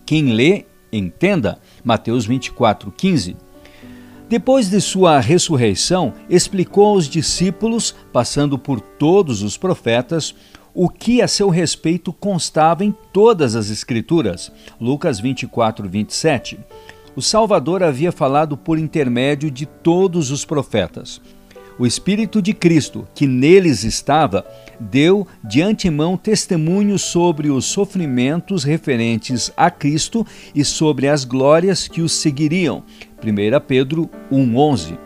Quem 0.04 0.32
lê, 0.32 0.64
entenda. 0.92 1.60
Mateus 1.84 2.26
24, 2.26 2.90
15. 2.90 3.36
Depois 4.28 4.68
de 4.68 4.80
sua 4.80 5.20
ressurreição, 5.20 6.14
explicou 6.28 6.86
aos 6.86 7.08
discípulos, 7.08 7.94
passando 8.12 8.58
por 8.58 8.80
todos 8.80 9.42
os 9.42 9.56
profetas, 9.56 10.34
o 10.74 10.88
que 10.88 11.20
a 11.20 11.28
seu 11.28 11.48
respeito 11.50 12.12
constava 12.12 12.84
em 12.84 12.94
todas 13.12 13.54
as 13.54 13.70
Escrituras. 13.70 14.50
Lucas 14.80 15.20
24, 15.20 15.88
27. 15.88 16.58
O 17.14 17.20
Salvador 17.20 17.82
havia 17.82 18.10
falado 18.10 18.56
por 18.56 18.78
intermédio 18.78 19.50
de 19.50 19.66
todos 19.66 20.30
os 20.30 20.46
profetas. 20.46 21.20
O 21.78 21.86
Espírito 21.86 22.40
de 22.40 22.54
Cristo, 22.54 23.06
que 23.14 23.26
neles 23.26 23.84
estava, 23.84 24.46
deu 24.80 25.26
de 25.44 25.60
antemão 25.60 26.16
testemunho 26.16 26.98
sobre 26.98 27.50
os 27.50 27.66
sofrimentos 27.66 28.64
referentes 28.64 29.52
a 29.56 29.70
Cristo 29.70 30.26
e 30.54 30.64
sobre 30.64 31.08
as 31.08 31.24
glórias 31.24 31.86
que 31.86 32.00
os 32.00 32.12
seguiriam, 32.12 32.82
1 33.22 33.60
Pedro 33.66 34.08
1,11. 34.30 34.98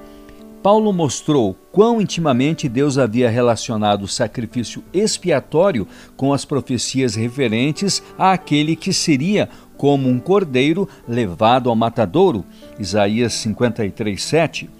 Paulo 0.66 0.92
mostrou 0.92 1.54
quão 1.70 2.00
intimamente 2.00 2.68
Deus 2.68 2.98
havia 2.98 3.30
relacionado 3.30 4.02
o 4.02 4.08
sacrifício 4.08 4.82
expiatório 4.92 5.86
com 6.16 6.32
as 6.32 6.44
profecias 6.44 7.14
referentes 7.14 8.02
àquele 8.18 8.74
que 8.74 8.92
seria 8.92 9.48
como 9.76 10.08
um 10.08 10.18
cordeiro 10.18 10.88
levado 11.08 11.68
ao 11.70 11.76
matadouro, 11.76 12.44
Isaías 12.78 13.32
53, 13.34 14.22
7. 14.22 14.70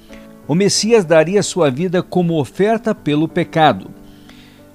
O 0.48 0.54
Messias 0.54 1.04
daria 1.04 1.42
sua 1.42 1.70
vida 1.70 2.02
como 2.02 2.40
oferta 2.40 2.94
pelo 2.94 3.26
pecado. 3.26 3.90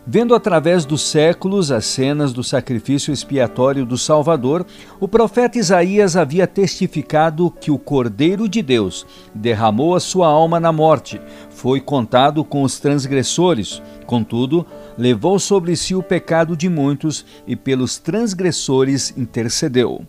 Vendo 0.06 0.34
através 0.34 0.84
dos 0.84 1.04
séculos 1.04 1.72
as 1.72 1.86
cenas 1.86 2.34
do 2.34 2.44
sacrifício 2.44 3.14
expiatório 3.14 3.86
do 3.86 4.00
Salvador, 4.00 4.66
o 5.00 5.08
profeta 5.08 5.60
Isaías 5.60 6.18
havia 6.18 6.48
testificado 6.48 7.52
que 7.52 7.70
o 7.70 7.78
Cordeiro 7.78 8.50
de 8.50 8.64
Deus 8.64 9.06
derramou 9.34 9.94
a 9.96 10.00
sua 10.00 10.28
alma 10.28 10.60
na 10.60 10.72
morte, 10.72 11.22
foi 11.52 11.80
contado 11.80 12.44
com 12.44 12.64
os 12.64 12.80
transgressores, 12.80 13.80
contudo, 14.08 14.66
levou 14.98 15.38
sobre 15.38 15.76
si 15.76 15.94
o 15.94 16.02
pecado 16.02 16.58
de 16.58 16.68
muitos 16.68 17.24
e 17.46 17.56
pelos 17.56 18.00
transgressores 18.00 19.14
intercedeu. 19.16 20.04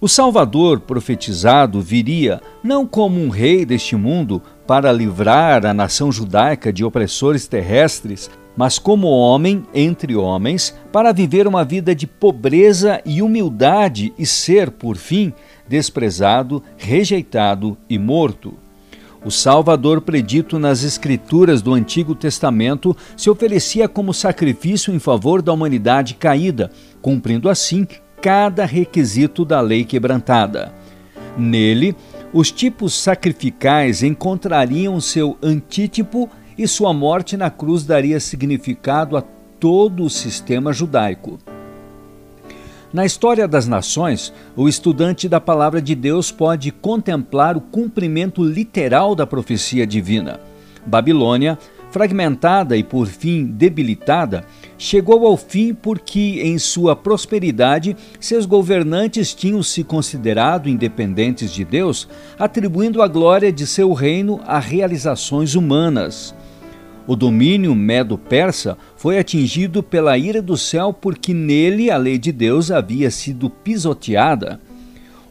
O 0.00 0.08
Salvador 0.08 0.80
profetizado 0.80 1.80
viria 1.80 2.40
não 2.64 2.84
como 2.84 3.20
um 3.20 3.28
rei 3.28 3.64
deste 3.64 3.94
mundo 3.94 4.42
para 4.66 4.90
livrar 4.90 5.64
a 5.64 5.72
nação 5.72 6.10
judaica 6.10 6.72
de 6.72 6.84
opressores 6.84 7.46
terrestres, 7.46 8.28
mas 8.56 8.78
como 8.78 9.08
homem 9.08 9.64
entre 9.74 10.14
homens, 10.14 10.74
para 10.92 11.12
viver 11.12 11.46
uma 11.46 11.64
vida 11.64 11.94
de 11.94 12.06
pobreza 12.06 13.00
e 13.04 13.22
humildade 13.22 14.12
e 14.18 14.26
ser, 14.26 14.70
por 14.70 14.96
fim, 14.96 15.32
desprezado, 15.68 16.62
rejeitado 16.76 17.76
e 17.88 17.98
morto. 17.98 18.54
O 19.24 19.30
Salvador 19.30 20.00
predito 20.00 20.58
nas 20.58 20.82
Escrituras 20.82 21.62
do 21.62 21.72
Antigo 21.72 22.14
Testamento 22.14 22.96
se 23.16 23.30
oferecia 23.30 23.88
como 23.88 24.12
sacrifício 24.12 24.92
em 24.92 24.98
favor 24.98 25.40
da 25.40 25.52
humanidade 25.52 26.14
caída, 26.14 26.70
cumprindo 27.00 27.48
assim 27.48 27.86
cada 28.20 28.64
requisito 28.64 29.44
da 29.44 29.60
lei 29.60 29.84
quebrantada. 29.84 30.72
Nele, 31.38 31.94
os 32.32 32.50
tipos 32.50 32.94
sacrificais 32.94 34.02
encontrariam 34.02 35.00
seu 35.00 35.38
antítipo 35.42 36.28
e 36.56 36.66
sua 36.68 36.92
morte 36.92 37.36
na 37.36 37.50
cruz 37.50 37.84
daria 37.84 38.20
significado 38.20 39.16
a 39.16 39.22
todo 39.58 40.04
o 40.04 40.10
sistema 40.10 40.72
judaico. 40.72 41.38
Na 42.92 43.06
história 43.06 43.48
das 43.48 43.66
nações, 43.66 44.34
o 44.54 44.68
estudante 44.68 45.26
da 45.26 45.40
palavra 45.40 45.80
de 45.80 45.94
Deus 45.94 46.30
pode 46.30 46.70
contemplar 46.70 47.56
o 47.56 47.60
cumprimento 47.60 48.44
literal 48.44 49.14
da 49.14 49.26
profecia 49.26 49.86
divina. 49.86 50.38
Babilônia, 50.84 51.58
fragmentada 51.90 52.76
e 52.76 52.82
por 52.82 53.06
fim 53.06 53.46
debilitada, 53.46 54.44
chegou 54.76 55.26
ao 55.26 55.38
fim 55.38 55.72
porque, 55.72 56.40
em 56.42 56.58
sua 56.58 56.94
prosperidade, 56.94 57.96
seus 58.20 58.44
governantes 58.44 59.32
tinham 59.32 59.62
se 59.62 59.82
considerado 59.82 60.68
independentes 60.68 61.50
de 61.50 61.64
Deus, 61.64 62.06
atribuindo 62.38 63.00
a 63.00 63.08
glória 63.08 63.50
de 63.50 63.66
seu 63.66 63.92
reino 63.94 64.38
a 64.44 64.58
realizações 64.58 65.54
humanas. 65.54 66.34
O 67.06 67.16
domínio 67.16 67.74
medo-persa 67.74 68.78
foi 68.96 69.18
atingido 69.18 69.82
pela 69.82 70.16
ira 70.16 70.40
do 70.40 70.56
céu 70.56 70.92
porque 70.92 71.34
nele 71.34 71.90
a 71.90 71.96
lei 71.96 72.16
de 72.16 72.30
Deus 72.30 72.70
havia 72.70 73.10
sido 73.10 73.50
pisoteada. 73.50 74.60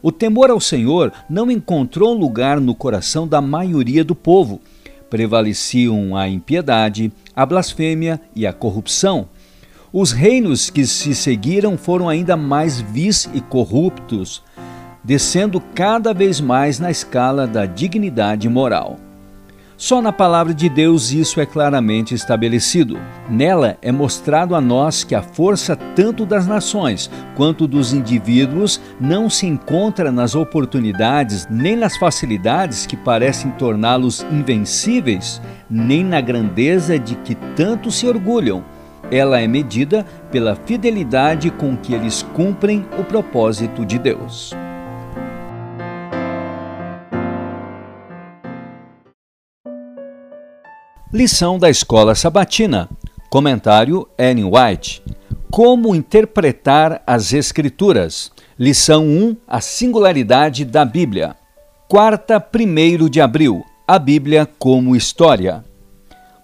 O 0.02 0.12
temor 0.12 0.50
ao 0.50 0.60
Senhor 0.60 1.12
não 1.30 1.50
encontrou 1.50 2.12
lugar 2.12 2.60
no 2.60 2.74
coração 2.74 3.26
da 3.26 3.40
maioria 3.40 4.04
do 4.04 4.14
povo. 4.14 4.60
Prevaleciam 5.08 6.16
a 6.16 6.28
impiedade, 6.28 7.12
a 7.34 7.46
blasfêmia 7.46 8.20
e 8.34 8.46
a 8.46 8.52
corrupção. 8.52 9.28
Os 9.92 10.10
reinos 10.10 10.68
que 10.68 10.86
se 10.86 11.14
seguiram 11.14 11.78
foram 11.78 12.08
ainda 12.08 12.36
mais 12.36 12.80
vis 12.80 13.28
e 13.32 13.40
corruptos, 13.40 14.42
descendo 15.04 15.60
cada 15.74 16.12
vez 16.12 16.40
mais 16.40 16.78
na 16.78 16.90
escala 16.90 17.46
da 17.46 17.64
dignidade 17.64 18.48
moral. 18.48 18.98
Só 19.82 20.00
na 20.00 20.12
palavra 20.12 20.54
de 20.54 20.68
Deus 20.68 21.10
isso 21.10 21.40
é 21.40 21.44
claramente 21.44 22.14
estabelecido. 22.14 23.00
Nela 23.28 23.76
é 23.82 23.90
mostrado 23.90 24.54
a 24.54 24.60
nós 24.60 25.02
que 25.02 25.12
a 25.12 25.22
força 25.22 25.74
tanto 25.74 26.24
das 26.24 26.46
nações 26.46 27.10
quanto 27.34 27.66
dos 27.66 27.92
indivíduos 27.92 28.80
não 29.00 29.28
se 29.28 29.44
encontra 29.44 30.12
nas 30.12 30.36
oportunidades 30.36 31.48
nem 31.50 31.74
nas 31.74 31.96
facilidades 31.96 32.86
que 32.86 32.96
parecem 32.96 33.50
torná-los 33.50 34.24
invencíveis, 34.30 35.42
nem 35.68 36.04
na 36.04 36.20
grandeza 36.20 36.96
de 36.96 37.16
que 37.16 37.34
tanto 37.56 37.90
se 37.90 38.06
orgulham. 38.06 38.62
Ela 39.10 39.40
é 39.40 39.48
medida 39.48 40.06
pela 40.30 40.54
fidelidade 40.54 41.50
com 41.50 41.76
que 41.76 41.92
eles 41.92 42.22
cumprem 42.34 42.86
o 43.00 43.02
propósito 43.02 43.84
de 43.84 43.98
Deus. 43.98 44.54
Lição 51.12 51.58
da 51.58 51.68
Escola 51.68 52.14
Sabatina. 52.14 52.88
Comentário 53.28 54.08
Ellen 54.16 54.46
White. 54.46 55.02
Como 55.50 55.94
interpretar 55.94 57.02
as 57.06 57.34
Escrituras. 57.34 58.32
Lição 58.58 59.04
1: 59.04 59.36
A 59.46 59.60
singularidade 59.60 60.64
da 60.64 60.86
Bíblia. 60.86 61.36
Quarta, 61.86 62.42
1 62.42 63.10
de 63.10 63.20
abril. 63.20 63.62
A 63.86 63.98
Bíblia 63.98 64.48
como 64.58 64.96
história. 64.96 65.62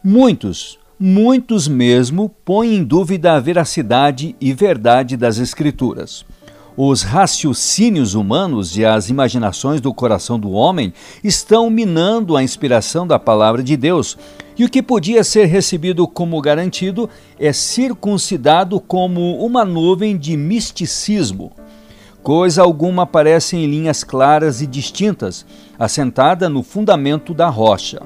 Muitos, 0.05 0.79
muitos 1.01 1.67
mesmo, 1.67 2.29
põem 2.45 2.75
em 2.75 2.85
dúvida 2.85 3.37
a 3.37 3.41
veracidade 3.41 4.37
e 4.39 4.53
verdade 4.53 5.17
das 5.17 5.39
Escrituras. 5.39 6.27
Os 6.77 7.03
raciocínios 7.03 8.15
humanos 8.15 8.77
e 8.77 8.85
as 8.85 9.09
imaginações 9.09 9.81
do 9.81 9.95
coração 9.95 10.39
do 10.39 10.51
homem 10.51 10.93
estão 11.25 11.71
minando 11.71 12.37
a 12.37 12.43
inspiração 12.43 13.07
da 13.07 13.19
palavra 13.19 13.63
de 13.65 13.77
Deus, 13.77 14.17
e 14.59 14.65
o 14.65 14.69
que 14.69 14.83
podia 14.83 15.23
ser 15.23 15.45
recebido 15.45 16.07
como 16.09 16.41
garantido 16.41 17.09
é 17.39 17.53
circuncidado 17.53 18.81
como 18.81 19.39
uma 19.45 19.65
nuvem 19.65 20.19
de 20.19 20.37
misticismo. 20.37 21.53
Coisa 22.25 22.63
alguma 22.63 23.05
aparece 23.05 23.57
em 23.57 23.67
linhas 23.67 24.03
claras 24.03 24.61
e 24.61 24.67
distintas, 24.67 25.47
assentada 25.79 26.49
no 26.49 26.65
fundamento 26.65 27.33
da 27.33 27.49
rocha. 27.49 28.03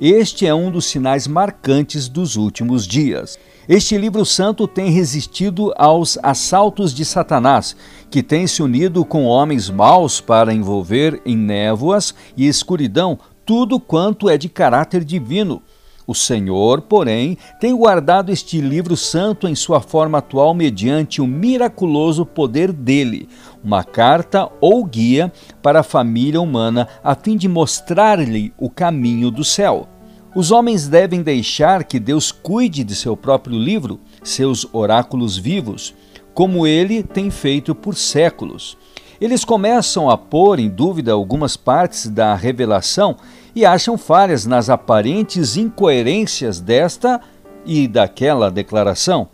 Este 0.00 0.46
é 0.46 0.54
um 0.54 0.70
dos 0.70 0.86
sinais 0.86 1.26
marcantes 1.26 2.08
dos 2.08 2.36
últimos 2.36 2.86
dias. 2.86 3.38
Este 3.68 3.96
livro 3.98 4.24
santo 4.24 4.66
tem 4.66 4.90
resistido 4.90 5.72
aos 5.76 6.18
assaltos 6.22 6.94
de 6.94 7.04
Satanás, 7.04 7.76
que 8.10 8.22
tem 8.22 8.46
se 8.46 8.62
unido 8.62 9.04
com 9.04 9.26
homens 9.26 9.68
maus 9.68 10.20
para 10.20 10.52
envolver 10.52 11.20
em 11.24 11.36
névoas 11.36 12.14
e 12.36 12.48
escuridão 12.48 13.18
tudo 13.44 13.78
quanto 13.78 14.28
é 14.28 14.38
de 14.38 14.48
caráter 14.48 15.04
divino. 15.04 15.62
O 16.06 16.14
Senhor, 16.14 16.82
porém, 16.82 17.38
tem 17.60 17.76
guardado 17.76 18.30
este 18.30 18.60
livro 18.60 18.96
santo 18.96 19.46
em 19.46 19.54
sua 19.54 19.80
forma 19.80 20.18
atual 20.18 20.52
mediante 20.52 21.20
o 21.20 21.26
miraculoso 21.26 22.26
poder 22.26 22.72
dele, 22.72 23.28
uma 23.62 23.84
carta 23.84 24.50
ou 24.60 24.84
guia 24.84 25.32
para 25.62 25.80
a 25.80 25.84
família 25.84 26.40
humana 26.40 26.88
a 27.04 27.14
fim 27.14 27.36
de 27.36 27.48
mostrar-lhe 27.48 28.52
o 28.58 28.68
caminho 28.68 29.30
do 29.30 29.44
céu. 29.44 29.88
Os 30.34 30.50
homens 30.50 30.88
devem 30.88 31.22
deixar 31.22 31.84
que 31.84 32.00
Deus 32.00 32.32
cuide 32.32 32.82
de 32.82 32.96
seu 32.96 33.16
próprio 33.16 33.56
livro, 33.56 34.00
seus 34.24 34.66
oráculos 34.72 35.36
vivos, 35.36 35.94
como 36.34 36.66
ele 36.66 37.02
tem 37.02 37.30
feito 37.30 37.74
por 37.74 37.94
séculos. 37.94 38.76
Eles 39.20 39.44
começam 39.44 40.10
a 40.10 40.18
pôr 40.18 40.58
em 40.58 40.68
dúvida 40.68 41.12
algumas 41.12 41.56
partes 41.56 42.08
da 42.08 42.34
revelação 42.34 43.16
e 43.54 43.64
acham 43.64 43.98
falhas 43.98 44.46
nas 44.46 44.70
aparentes 44.70 45.56
incoerências 45.56 46.60
desta 46.60 47.20
e 47.64 47.86
daquela 47.86 48.50
declaração. 48.50 49.28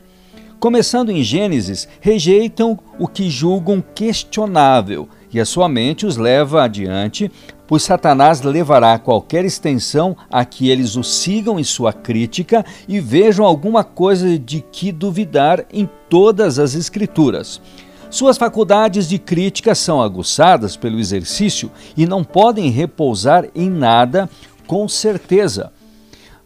Começando 0.60 1.10
em 1.10 1.22
Gênesis, 1.22 1.88
rejeitam 2.00 2.78
o 2.98 3.06
que 3.06 3.30
julgam 3.30 3.82
questionável 3.94 5.08
e 5.32 5.38
a 5.38 5.44
sua 5.44 5.68
mente 5.68 6.04
os 6.04 6.16
leva 6.16 6.64
adiante 6.64 7.30
pois 7.68 7.82
Satanás 7.82 8.40
levará 8.40 8.98
qualquer 8.98 9.44
extensão 9.44 10.16
a 10.30 10.44
que 10.44 10.70
eles 10.70 10.96
o 10.96 11.04
sigam 11.04 11.60
em 11.60 11.64
sua 11.64 11.92
crítica 11.92 12.64
e 12.88 12.98
vejam 12.98 13.44
alguma 13.44 13.84
coisa 13.84 14.38
de 14.38 14.62
que 14.72 14.90
duvidar 14.90 15.66
em 15.70 15.88
todas 16.08 16.58
as 16.58 16.74
Escrituras. 16.74 17.60
Suas 18.10 18.38
faculdades 18.38 19.08
de 19.08 19.18
crítica 19.18 19.74
são 19.74 20.00
aguçadas 20.00 20.76
pelo 20.76 20.98
exercício 20.98 21.70
e 21.96 22.06
não 22.06 22.24
podem 22.24 22.70
repousar 22.70 23.46
em 23.54 23.68
nada 23.68 24.28
com 24.66 24.88
certeza. 24.88 25.72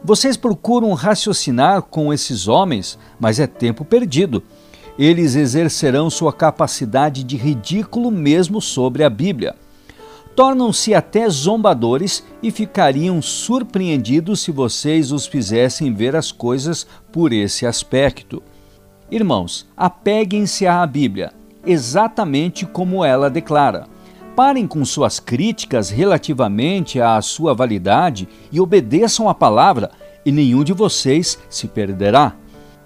Vocês 0.05 0.37
procuram 0.37 0.93
raciocinar 0.93 1.83
com 1.83 2.13
esses 2.13 2.49
homens, 2.49 2.99
mas 3.21 3.39
é 3.39 3.47
tempo 3.47 3.85
perdido. 3.85 4.43
Eles 4.99 5.37
exercerão 5.37 6.11
sua 6.11 6.33
capacidade 6.33 7.23
de 7.23 7.37
ridículo 7.37 8.11
mesmo 8.11 8.61
sobre 8.61 9.05
a 9.05 9.11
Bíblia 9.11 9.55
tornam-se 10.35 10.95
até 10.95 11.29
zombadores 11.29 12.25
e 12.43 12.51
ficariam 12.51 13.21
surpreendidos 13.21 14.41
se 14.41 14.51
vocês 14.51 15.13
os 15.13 15.27
fizessem 15.27 15.93
ver 15.93 16.17
as 16.17 16.33
coisas 16.33 16.87
por 17.11 17.33
esse 17.33 17.67
aspecto. 17.67 18.43
Irmãos, 19.11 19.69
apeguem-se 19.77 20.67
à 20.67 20.87
Bíblia, 20.87 21.33
exatamente 21.67 22.67
como 22.67 23.05
ela 23.05 23.31
declara. 23.31 23.87
Parem 24.35 24.67
com 24.67 24.85
suas 24.85 25.21
críticas 25.21 25.91
relativamente 25.91 27.01
à 27.01 27.21
sua 27.21 27.55
validade 27.55 28.29
e 28.51 28.61
obedeçam 28.61 29.29
à 29.29 29.35
palavra, 29.35 29.91
e 30.25 30.33
nenhum 30.33 30.65
de 30.65 30.73
vocês 30.73 31.39
se 31.51 31.69
perderá. 31.69 32.35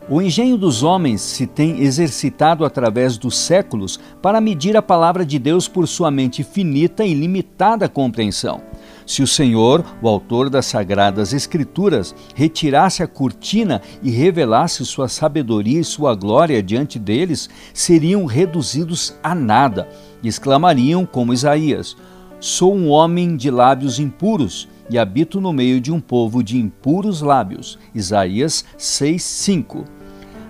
O 0.08 0.22
engenho 0.22 0.56
dos 0.56 0.84
homens 0.84 1.20
se 1.20 1.48
tem 1.48 1.80
exercitado 1.82 2.64
através 2.64 3.18
dos 3.18 3.36
séculos 3.36 3.98
para 4.22 4.40
medir 4.40 4.76
a 4.76 4.82
palavra 4.82 5.26
de 5.26 5.36
Deus 5.36 5.66
por 5.66 5.88
sua 5.88 6.12
mente 6.12 6.44
finita 6.44 7.04
e 7.04 7.12
limitada 7.12 7.88
compreensão. 7.88 8.60
Se 9.06 9.22
o 9.22 9.26
Senhor, 9.26 9.84
o 10.02 10.08
autor 10.08 10.50
das 10.50 10.66
sagradas 10.66 11.32
Escrituras, 11.32 12.12
retirasse 12.34 13.04
a 13.04 13.06
cortina 13.06 13.80
e 14.02 14.10
revelasse 14.10 14.84
sua 14.84 15.08
sabedoria 15.08 15.78
e 15.78 15.84
sua 15.84 16.12
glória 16.16 16.60
diante 16.60 16.98
deles, 16.98 17.48
seriam 17.72 18.24
reduzidos 18.24 19.14
a 19.22 19.32
nada 19.32 19.88
e 20.24 20.28
exclamariam 20.28 21.06
como 21.06 21.32
Isaías: 21.32 21.96
Sou 22.40 22.74
um 22.74 22.88
homem 22.88 23.36
de 23.36 23.48
lábios 23.48 24.00
impuros 24.00 24.68
e 24.90 24.98
habito 24.98 25.40
no 25.40 25.52
meio 25.52 25.80
de 25.80 25.92
um 25.92 26.00
povo 26.00 26.42
de 26.42 26.58
impuros 26.58 27.20
lábios. 27.20 27.78
Isaías 27.94 28.64
6:5. 28.76 29.95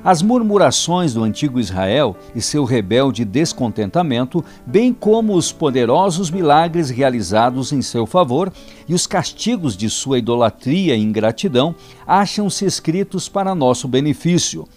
As 0.07 0.23
murmurações 0.23 1.15
do 1.15 1.25
antigo 1.25 1.59
Israel 1.59 2.17
e 2.33 2.41
seu 2.41 2.63
rebelde 2.63 3.25
descontentamento, 3.25 4.45
bem 4.65 4.93
como 4.93 5.35
os 5.35 5.51
poderosos 5.51 6.31
milagres 6.31 6.91
realizados 6.91 7.73
em 7.73 7.83
seu 7.83 8.07
favor 8.07 8.53
e 8.89 8.95
os 8.95 9.05
castigos 9.05 9.77
de 9.77 9.91
sua 9.91 10.19
idolatria 10.19 10.95
e 10.95 11.03
ingratidão, 11.03 11.75
acham-se 12.07 12.65
escritos 12.65 13.29
para 13.29 13.53
nosso 13.53 13.89
benefício. 13.89 14.69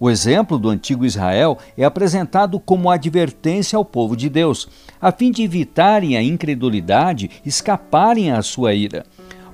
O 0.00 0.08
exemplo 0.08 0.58
do 0.58 0.70
antigo 0.70 1.04
Israel 1.04 1.58
é 1.76 1.84
apresentado 1.84 2.58
como 2.58 2.88
advertência 2.88 3.76
ao 3.76 3.84
povo 3.84 4.16
de 4.16 4.30
Deus, 4.30 4.70
a 4.98 5.12
fim 5.12 5.30
de 5.30 5.42
evitarem 5.42 6.16
a 6.16 6.22
incredulidade 6.22 7.30
escaparem 7.44 8.30
à 8.30 8.40
sua 8.40 8.72
ira. 8.72 9.04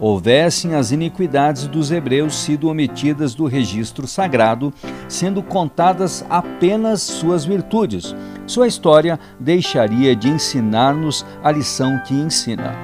Houvessem 0.07 0.75
as 0.75 0.93
iniquidades 0.93 1.67
dos 1.67 1.91
hebreus 1.91 2.35
sido 2.35 2.69
omitidas 2.69 3.35
do 3.35 3.47
registro 3.47 4.07
sagrado, 4.07 4.71
sendo 5.09 5.43
contadas 5.43 6.23
apenas 6.29 7.01
suas 7.01 7.47
virtudes. 7.47 8.15
Sua 8.47 8.67
história 8.67 9.19
deixaria 9.41 10.15
de 10.15 10.29
ensinar-nos 10.29 11.25
a 11.43 11.51
lição 11.51 11.99
que 12.07 12.13
ensina. 12.13 12.75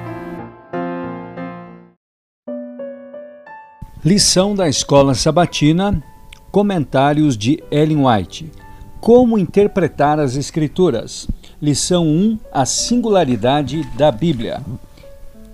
Lição 4.03 4.55
da 4.55 4.67
Escola 4.67 5.13
Sabatina, 5.13 6.03
comentários 6.51 7.37
de 7.37 7.63
Ellen 7.69 8.03
White. 8.03 8.51
Como 8.99 9.37
interpretar 9.37 10.19
as 10.19 10.35
Escrituras? 10.35 11.27
Lição 11.61 12.07
1: 12.07 12.39
A 12.51 12.65
singularidade 12.65 13.83
da 13.95 14.11
Bíblia. 14.11 14.63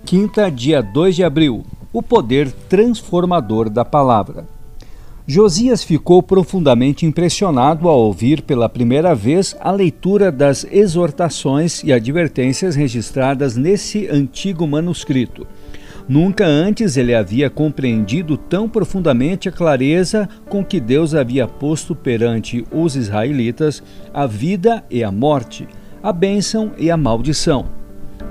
Quinta, 0.08 0.50
dia 0.50 0.80
2 0.80 1.16
de 1.16 1.22
abril. 1.22 1.66
O 1.92 2.02
poder 2.02 2.50
transformador 2.50 3.68
da 3.68 3.84
palavra. 3.84 4.46
Josias 5.26 5.84
ficou 5.84 6.22
profundamente 6.22 7.04
impressionado 7.04 7.86
ao 7.90 7.98
ouvir 7.98 8.40
pela 8.40 8.70
primeira 8.70 9.14
vez 9.14 9.54
a 9.60 9.70
leitura 9.70 10.32
das 10.32 10.66
exortações 10.72 11.84
e 11.84 11.92
advertências 11.92 12.74
registradas 12.74 13.54
nesse 13.54 14.08
antigo 14.08 14.66
manuscrito. 14.66 15.46
Nunca 16.08 16.46
antes 16.46 16.96
ele 16.96 17.14
havia 17.14 17.50
compreendido 17.50 18.38
tão 18.38 18.66
profundamente 18.66 19.50
a 19.50 19.52
clareza 19.52 20.26
com 20.48 20.64
que 20.64 20.80
Deus 20.80 21.14
havia 21.14 21.46
posto 21.46 21.94
perante 21.94 22.64
os 22.72 22.96
israelitas 22.96 23.82
a 24.14 24.26
vida 24.26 24.82
e 24.90 25.04
a 25.04 25.12
morte, 25.12 25.68
a 26.02 26.14
bênção 26.14 26.72
e 26.78 26.90
a 26.90 26.96
maldição. 26.96 27.77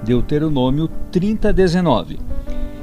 Deuteronômio 0.04 0.90
30, 1.12 1.52
19. 1.52 2.20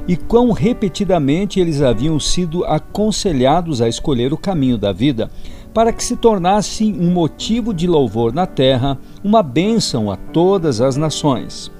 E 0.07 0.15
quão 0.15 0.51
repetidamente 0.51 1.59
eles 1.59 1.81
haviam 1.81 2.19
sido 2.19 2.63
aconselhados 2.65 3.81
a 3.81 3.89
escolher 3.89 4.31
o 4.33 4.37
caminho 4.37 4.77
da 4.77 4.91
vida, 4.91 5.31
para 5.73 5.91
que 5.91 6.03
se 6.03 6.15
tornasse 6.15 6.85
um 6.85 7.11
motivo 7.11 7.73
de 7.73 7.87
louvor 7.87 8.33
na 8.33 8.45
terra, 8.45 8.97
uma 9.23 9.43
bênção 9.43 10.11
a 10.11 10.15
todas 10.15 10.79
as 10.79 10.95
nações. 10.95 11.71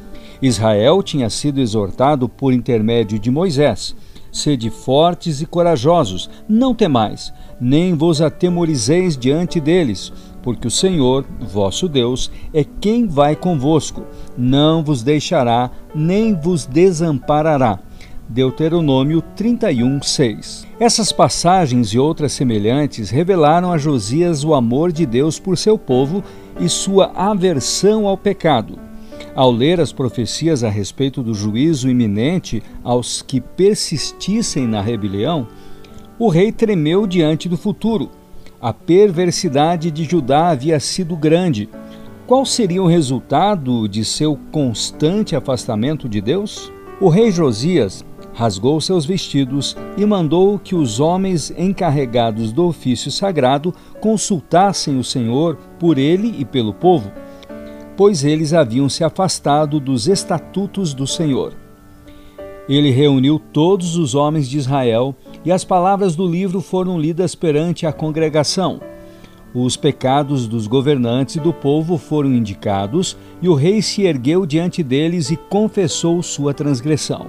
Israel 0.42 1.02
tinha 1.02 1.30
sido 1.30 1.62
exortado 1.62 2.28
por 2.28 2.52
intermédio 2.54 3.18
de 3.18 3.32
Moisés: 3.32 3.96
Sede 4.32 4.70
fortes 4.70 5.40
e 5.40 5.46
corajosos, 5.46 6.30
não 6.48 6.76
temais, 6.76 7.34
nem 7.60 7.94
vos 7.94 8.22
atemorizeis 8.22 9.16
diante 9.18 9.62
deles, 9.62 10.12
porque 10.46 10.68
o 10.68 10.72
Senhor, 10.72 11.26
vosso 11.42 11.90
Deus, 11.90 12.32
é 12.54 12.64
quem 12.64 13.08
vai 13.08 13.36
convosco, 13.36 14.04
não 14.38 14.84
vos 14.84 15.02
deixará, 15.02 15.72
nem 15.94 16.36
vos 16.36 16.68
desamparará. 16.68 17.80
Deuteronômio 18.30 19.24
31, 19.36 20.04
6. 20.04 20.68
Essas 20.80 21.12
passagens 21.12 21.90
e 21.90 22.00
outras 22.00 22.32
semelhantes 22.34 23.10
revelaram 23.10 23.72
a 23.72 23.78
Josias 23.80 24.44
o 24.44 24.54
amor 24.54 24.92
de 24.92 25.04
Deus 25.04 25.40
por 25.40 25.58
seu 25.58 25.80
povo 25.80 26.24
e 26.60 26.70
sua 26.70 27.12
aversão 27.16 28.08
ao 28.08 28.16
pecado. 28.16 28.78
Ao 29.34 29.52
ler 29.52 29.82
as 29.82 29.92
profecias 29.92 30.64
a 30.64 30.70
respeito 30.70 31.24
do 31.24 31.34
juízo 31.34 31.90
iminente 31.90 32.62
aos 32.84 33.20
que 33.24 33.42
persistissem 33.42 34.68
na 34.68 34.80
rebelião, 34.80 35.48
o 36.20 36.30
rei 36.30 36.52
tremeu 36.52 37.08
diante 37.08 37.50
do 37.50 37.58
futuro. 37.58 38.12
A 38.62 38.74
perversidade 38.74 39.92
de 39.92 40.04
Judá 40.04 40.50
havia 40.50 40.80
sido 40.80 41.16
grande. 41.16 41.70
Qual 42.26 42.46
seria 42.46 42.82
o 42.82 42.88
resultado 42.88 43.88
de 43.88 44.04
seu 44.04 44.38
constante 44.52 45.36
afastamento 45.36 46.10
de 46.10 46.22
Deus? 46.22 46.72
O 47.00 47.10
rei 47.10 47.32
Josias 47.32 48.04
rasgou 48.34 48.82
seus 48.82 49.06
vestidos 49.06 49.78
e 49.98 50.06
mandou 50.06 50.58
que 50.60 50.76
os 50.76 51.00
homens 51.00 51.54
encarregados 51.58 52.52
do 52.52 52.66
ofício 52.66 53.12
sagrado 53.12 53.74
consultassem 54.02 54.98
o 54.98 55.04
Senhor 55.04 55.58
por 55.80 55.98
ele 55.98 56.36
e 56.40 56.44
pelo 56.44 56.74
povo 56.74 57.12
pois 57.96 58.24
eles 58.24 58.54
haviam 58.54 58.90
se 58.90 59.04
afastado 59.04 59.80
dos 59.80 60.08
estatutos 60.08 60.94
do 60.94 61.08
Senhor. 61.08 61.54
Ele 62.68 62.90
reuniu 62.90 63.40
todos 63.40 63.96
os 63.96 64.16
homens 64.16 64.50
de 64.50 64.58
Israel 64.58 65.16
e 65.46 65.52
as 65.52 65.64
palavras 65.64 66.16
do 66.16 66.28
livro 66.28 66.60
foram 66.60 67.00
lidas 67.00 67.36
perante 67.36 67.86
a 67.86 67.94
congregação. 67.94 68.82
Os 69.54 69.78
pecados 69.78 70.48
dos 70.48 70.68
governantes 70.68 71.38
e 71.38 71.40
do 71.40 71.54
povo 71.54 71.98
foram 71.98 72.34
indicados, 72.34 73.16
e 73.42 73.48
o 73.48 73.54
rei 73.54 73.82
se 73.82 74.02
ergueu 74.02 74.46
diante 74.46 74.84
deles 74.84 75.30
e 75.30 75.38
confessou 75.38 76.22
sua 76.22 76.54
transgressão. 76.54 77.28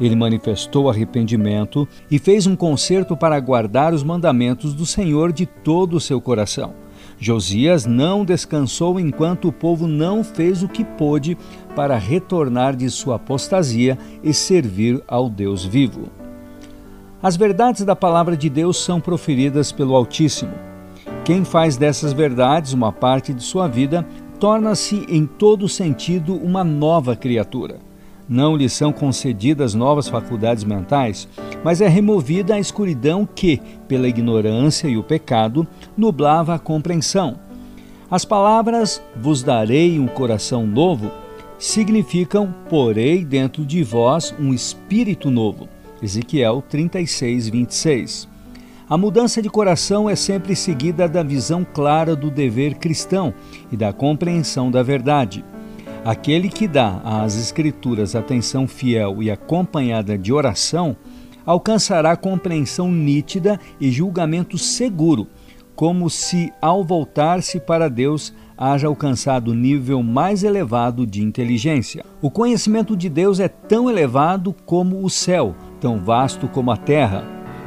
Ele 0.00 0.16
manifestou 0.16 0.88
arrependimento 0.88 1.86
e 2.10 2.18
fez 2.18 2.46
um 2.46 2.56
concerto 2.56 3.16
para 3.16 3.38
guardar 3.38 3.94
os 3.94 4.02
mandamentos 4.02 4.74
do 4.74 4.86
Senhor 4.86 5.32
de 5.32 5.46
todo 5.46 5.96
o 5.96 6.00
seu 6.00 6.20
coração. 6.20 6.74
Josias 7.16 7.84
não 7.84 8.24
descansou 8.24 8.98
enquanto 8.98 9.48
o 9.48 9.52
povo 9.52 9.86
não 9.86 10.22
fez 10.22 10.62
o 10.62 10.68
que 10.68 10.84
pôde 10.84 11.36
para 11.74 11.96
retornar 11.96 12.76
de 12.76 12.88
sua 12.90 13.16
apostasia 13.16 13.98
e 14.22 14.32
servir 14.32 15.02
ao 15.06 15.28
Deus 15.28 15.64
vivo. 15.64 16.17
As 17.20 17.36
verdades 17.36 17.84
da 17.84 17.96
palavra 17.96 18.36
de 18.36 18.48
Deus 18.48 18.76
são 18.76 19.00
proferidas 19.00 19.72
pelo 19.72 19.96
Altíssimo. 19.96 20.52
Quem 21.24 21.44
faz 21.44 21.76
dessas 21.76 22.12
verdades 22.12 22.72
uma 22.72 22.92
parte 22.92 23.34
de 23.34 23.42
sua 23.42 23.66
vida 23.66 24.06
torna-se 24.38 25.04
em 25.08 25.26
todo 25.26 25.68
sentido 25.68 26.36
uma 26.36 26.62
nova 26.62 27.16
criatura. 27.16 27.80
Não 28.28 28.56
lhe 28.56 28.68
são 28.68 28.92
concedidas 28.92 29.74
novas 29.74 30.06
faculdades 30.06 30.62
mentais, 30.62 31.28
mas 31.64 31.80
é 31.80 31.88
removida 31.88 32.54
a 32.54 32.60
escuridão 32.60 33.26
que, 33.26 33.60
pela 33.88 34.06
ignorância 34.06 34.86
e 34.86 34.96
o 34.96 35.02
pecado, 35.02 35.66
nublava 35.96 36.54
a 36.54 36.58
compreensão. 36.58 37.36
As 38.08 38.24
palavras 38.24 39.02
vos 39.16 39.42
darei 39.42 39.98
um 39.98 40.06
coração 40.06 40.64
novo 40.64 41.10
significam 41.58 42.54
porei 42.70 43.24
dentro 43.24 43.66
de 43.66 43.82
vós 43.82 44.32
um 44.38 44.54
espírito 44.54 45.32
novo. 45.32 45.68
Ezequiel 46.02 46.62
36, 46.68 47.48
26. 47.48 48.28
A 48.88 48.96
mudança 48.96 49.42
de 49.42 49.50
coração 49.50 50.08
é 50.08 50.16
sempre 50.16 50.54
seguida 50.56 51.08
da 51.08 51.22
visão 51.22 51.66
clara 51.74 52.16
do 52.16 52.30
dever 52.30 52.76
cristão 52.76 53.34
e 53.70 53.76
da 53.76 53.92
compreensão 53.92 54.70
da 54.70 54.82
verdade. 54.82 55.44
Aquele 56.04 56.48
que 56.48 56.68
dá 56.68 57.02
às 57.04 57.36
Escrituras 57.36 58.14
atenção 58.14 58.66
fiel 58.66 59.22
e 59.22 59.30
acompanhada 59.30 60.16
de 60.16 60.32
oração 60.32 60.96
alcançará 61.44 62.16
compreensão 62.16 62.90
nítida 62.90 63.58
e 63.80 63.90
julgamento 63.90 64.56
seguro, 64.56 65.26
como 65.74 66.08
se, 66.08 66.52
ao 66.60 66.84
voltar-se 66.84 67.60
para 67.60 67.88
Deus, 67.88 68.32
haja 68.56 68.86
alcançado 68.86 69.50
o 69.50 69.54
nível 69.54 70.02
mais 70.02 70.42
elevado 70.42 71.06
de 71.06 71.22
inteligência. 71.22 72.04
O 72.20 72.30
conhecimento 72.30 72.96
de 72.96 73.08
Deus 73.08 73.38
é 73.38 73.48
tão 73.48 73.88
elevado 73.88 74.54
como 74.66 75.04
o 75.04 75.10
céu, 75.10 75.54
tão 75.80 75.98
vasto 75.98 76.48
como 76.48 76.70
a 76.70 76.76
terra. 76.76 77.24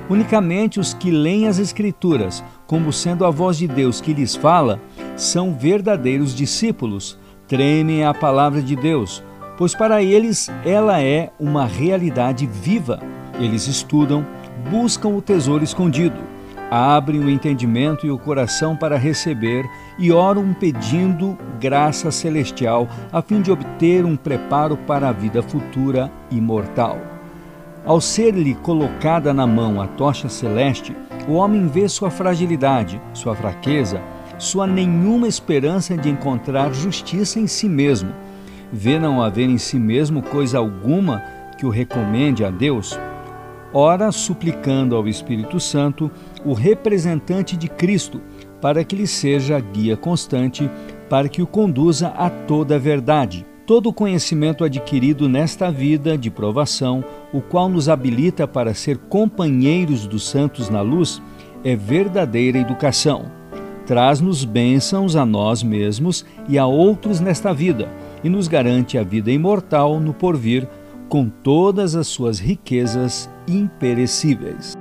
Unicamente 0.10 0.80
os 0.80 0.93
que 0.93 1.10
leem 1.10 1.47
as 1.47 1.58
Escrituras, 1.58 2.43
como 2.67 2.91
sendo 2.91 3.26
a 3.26 3.30
voz 3.30 3.58
de 3.58 3.67
Deus 3.67 4.02
que 4.02 4.13
lhes 4.13 4.36
fala, 4.36 4.80
são 5.15 5.54
verdadeiros 5.54 6.36
discípulos 6.36 7.17
tremem 7.52 8.06
a 8.06 8.13
palavra 8.13 8.62
de 8.62 8.78
Deus, 8.78 9.21
pois 9.58 9.76
para 9.76 10.02
eles 10.02 10.50
ela 10.63 11.02
é 11.02 11.34
uma 11.38 11.65
realidade 11.65 12.47
viva. 12.47 12.97
Eles 13.38 13.67
estudam, 13.67 14.26
buscam 14.69 15.10
o 15.10 15.21
tesouro 15.21 15.62
escondido, 15.62 16.15
abrem 16.71 17.19
o 17.19 17.30
entendimento 17.30 18.08
e 18.08 18.10
o 18.10 18.17
coração 18.17 18.78
para 18.78 18.97
receber 18.97 19.65
e 20.00 20.13
oram 20.13 20.54
pedindo 20.54 21.38
graça 21.60 22.10
celestial 22.10 22.88
a 23.12 23.21
fim 23.21 23.41
de 23.41 23.52
obter 23.52 24.06
um 24.06 24.15
preparo 24.15 24.78
para 24.78 25.10
a 25.10 25.12
vida 25.12 25.43
futura 25.43 26.10
imortal. 26.32 27.11
Ao 27.86 28.00
ser-lhe 28.00 28.56
colocada 28.56 29.34
na 29.34 29.48
mão 29.48 29.82
a 29.82 29.88
tocha 29.88 30.30
celeste, 30.30 30.96
o 31.28 31.34
homem 31.34 31.67
vê 31.67 31.88
sua 31.89 32.10
fragilidade, 32.10 33.02
sua 33.13 33.36
fraqueza 33.36 34.02
sua 34.41 34.65
nenhuma 34.65 35.28
esperança 35.28 35.96
de 35.96 36.10
encontrar 36.10 36.74
justiça 36.74 37.39
em 37.39 37.46
si 37.46 37.70
mesmo. 37.70 38.12
Vê 38.74 38.98
não 38.98 39.22
haver 39.22 39.48
em 39.48 39.60
si 39.60 39.78
mesmo 39.78 40.24
coisa 40.24 40.58
alguma 40.58 41.22
que 41.60 41.65
o 41.65 41.70
recomende 41.70 42.44
a 42.44 42.50
Deus, 42.50 42.98
ora 43.72 44.12
suplicando 44.12 44.96
ao 44.96 45.08
Espírito 45.08 45.60
Santo, 45.60 46.10
o 46.44 46.54
representante 46.54 47.56
de 47.56 47.70
Cristo, 47.70 48.20
para 48.60 48.84
que 48.84 48.96
lhe 48.96 49.06
seja 49.06 49.60
guia 49.60 49.96
constante, 49.96 50.67
para 51.08 51.30
que 51.30 51.44
o 51.44 51.48
conduza 51.48 52.08
a 52.08 52.28
toda 52.28 52.76
a 52.76 52.80
verdade. 52.80 53.46
Todo 53.67 53.89
o 53.89 53.94
conhecimento 53.94 54.63
adquirido 54.63 55.30
nesta 55.30 55.72
vida 55.72 56.17
de 56.17 56.32
provação, 56.32 57.04
o 57.34 57.41
qual 57.41 57.70
nos 57.70 57.88
habilita 57.88 58.48
para 58.48 58.74
ser 58.74 58.98
companheiros 58.98 60.06
dos 60.06 60.28
santos 60.28 60.70
na 60.70 60.82
luz, 60.82 61.22
é 61.63 61.76
verdadeira 61.76 62.58
educação 62.58 63.41
traz-nos 63.91 64.46
bênçãos 64.46 65.17
a 65.17 65.26
nós 65.26 65.62
mesmos 65.62 66.26
e 66.48 66.58
a 66.58 66.65
outros 66.65 67.20
nesta 67.20 67.54
vida, 67.54 67.89
e 68.24 68.30
nos 68.30 68.48
garante 68.48 68.98
a 68.98 69.04
vida 69.04 69.30
imortal 69.30 70.00
no 70.00 70.13
porvir, 70.13 70.65
com 71.10 71.28
todas 71.28 71.94
as 71.94 72.08
suas 72.08 72.39
riquezas 72.39 73.30
imperecíveis. 73.46 74.78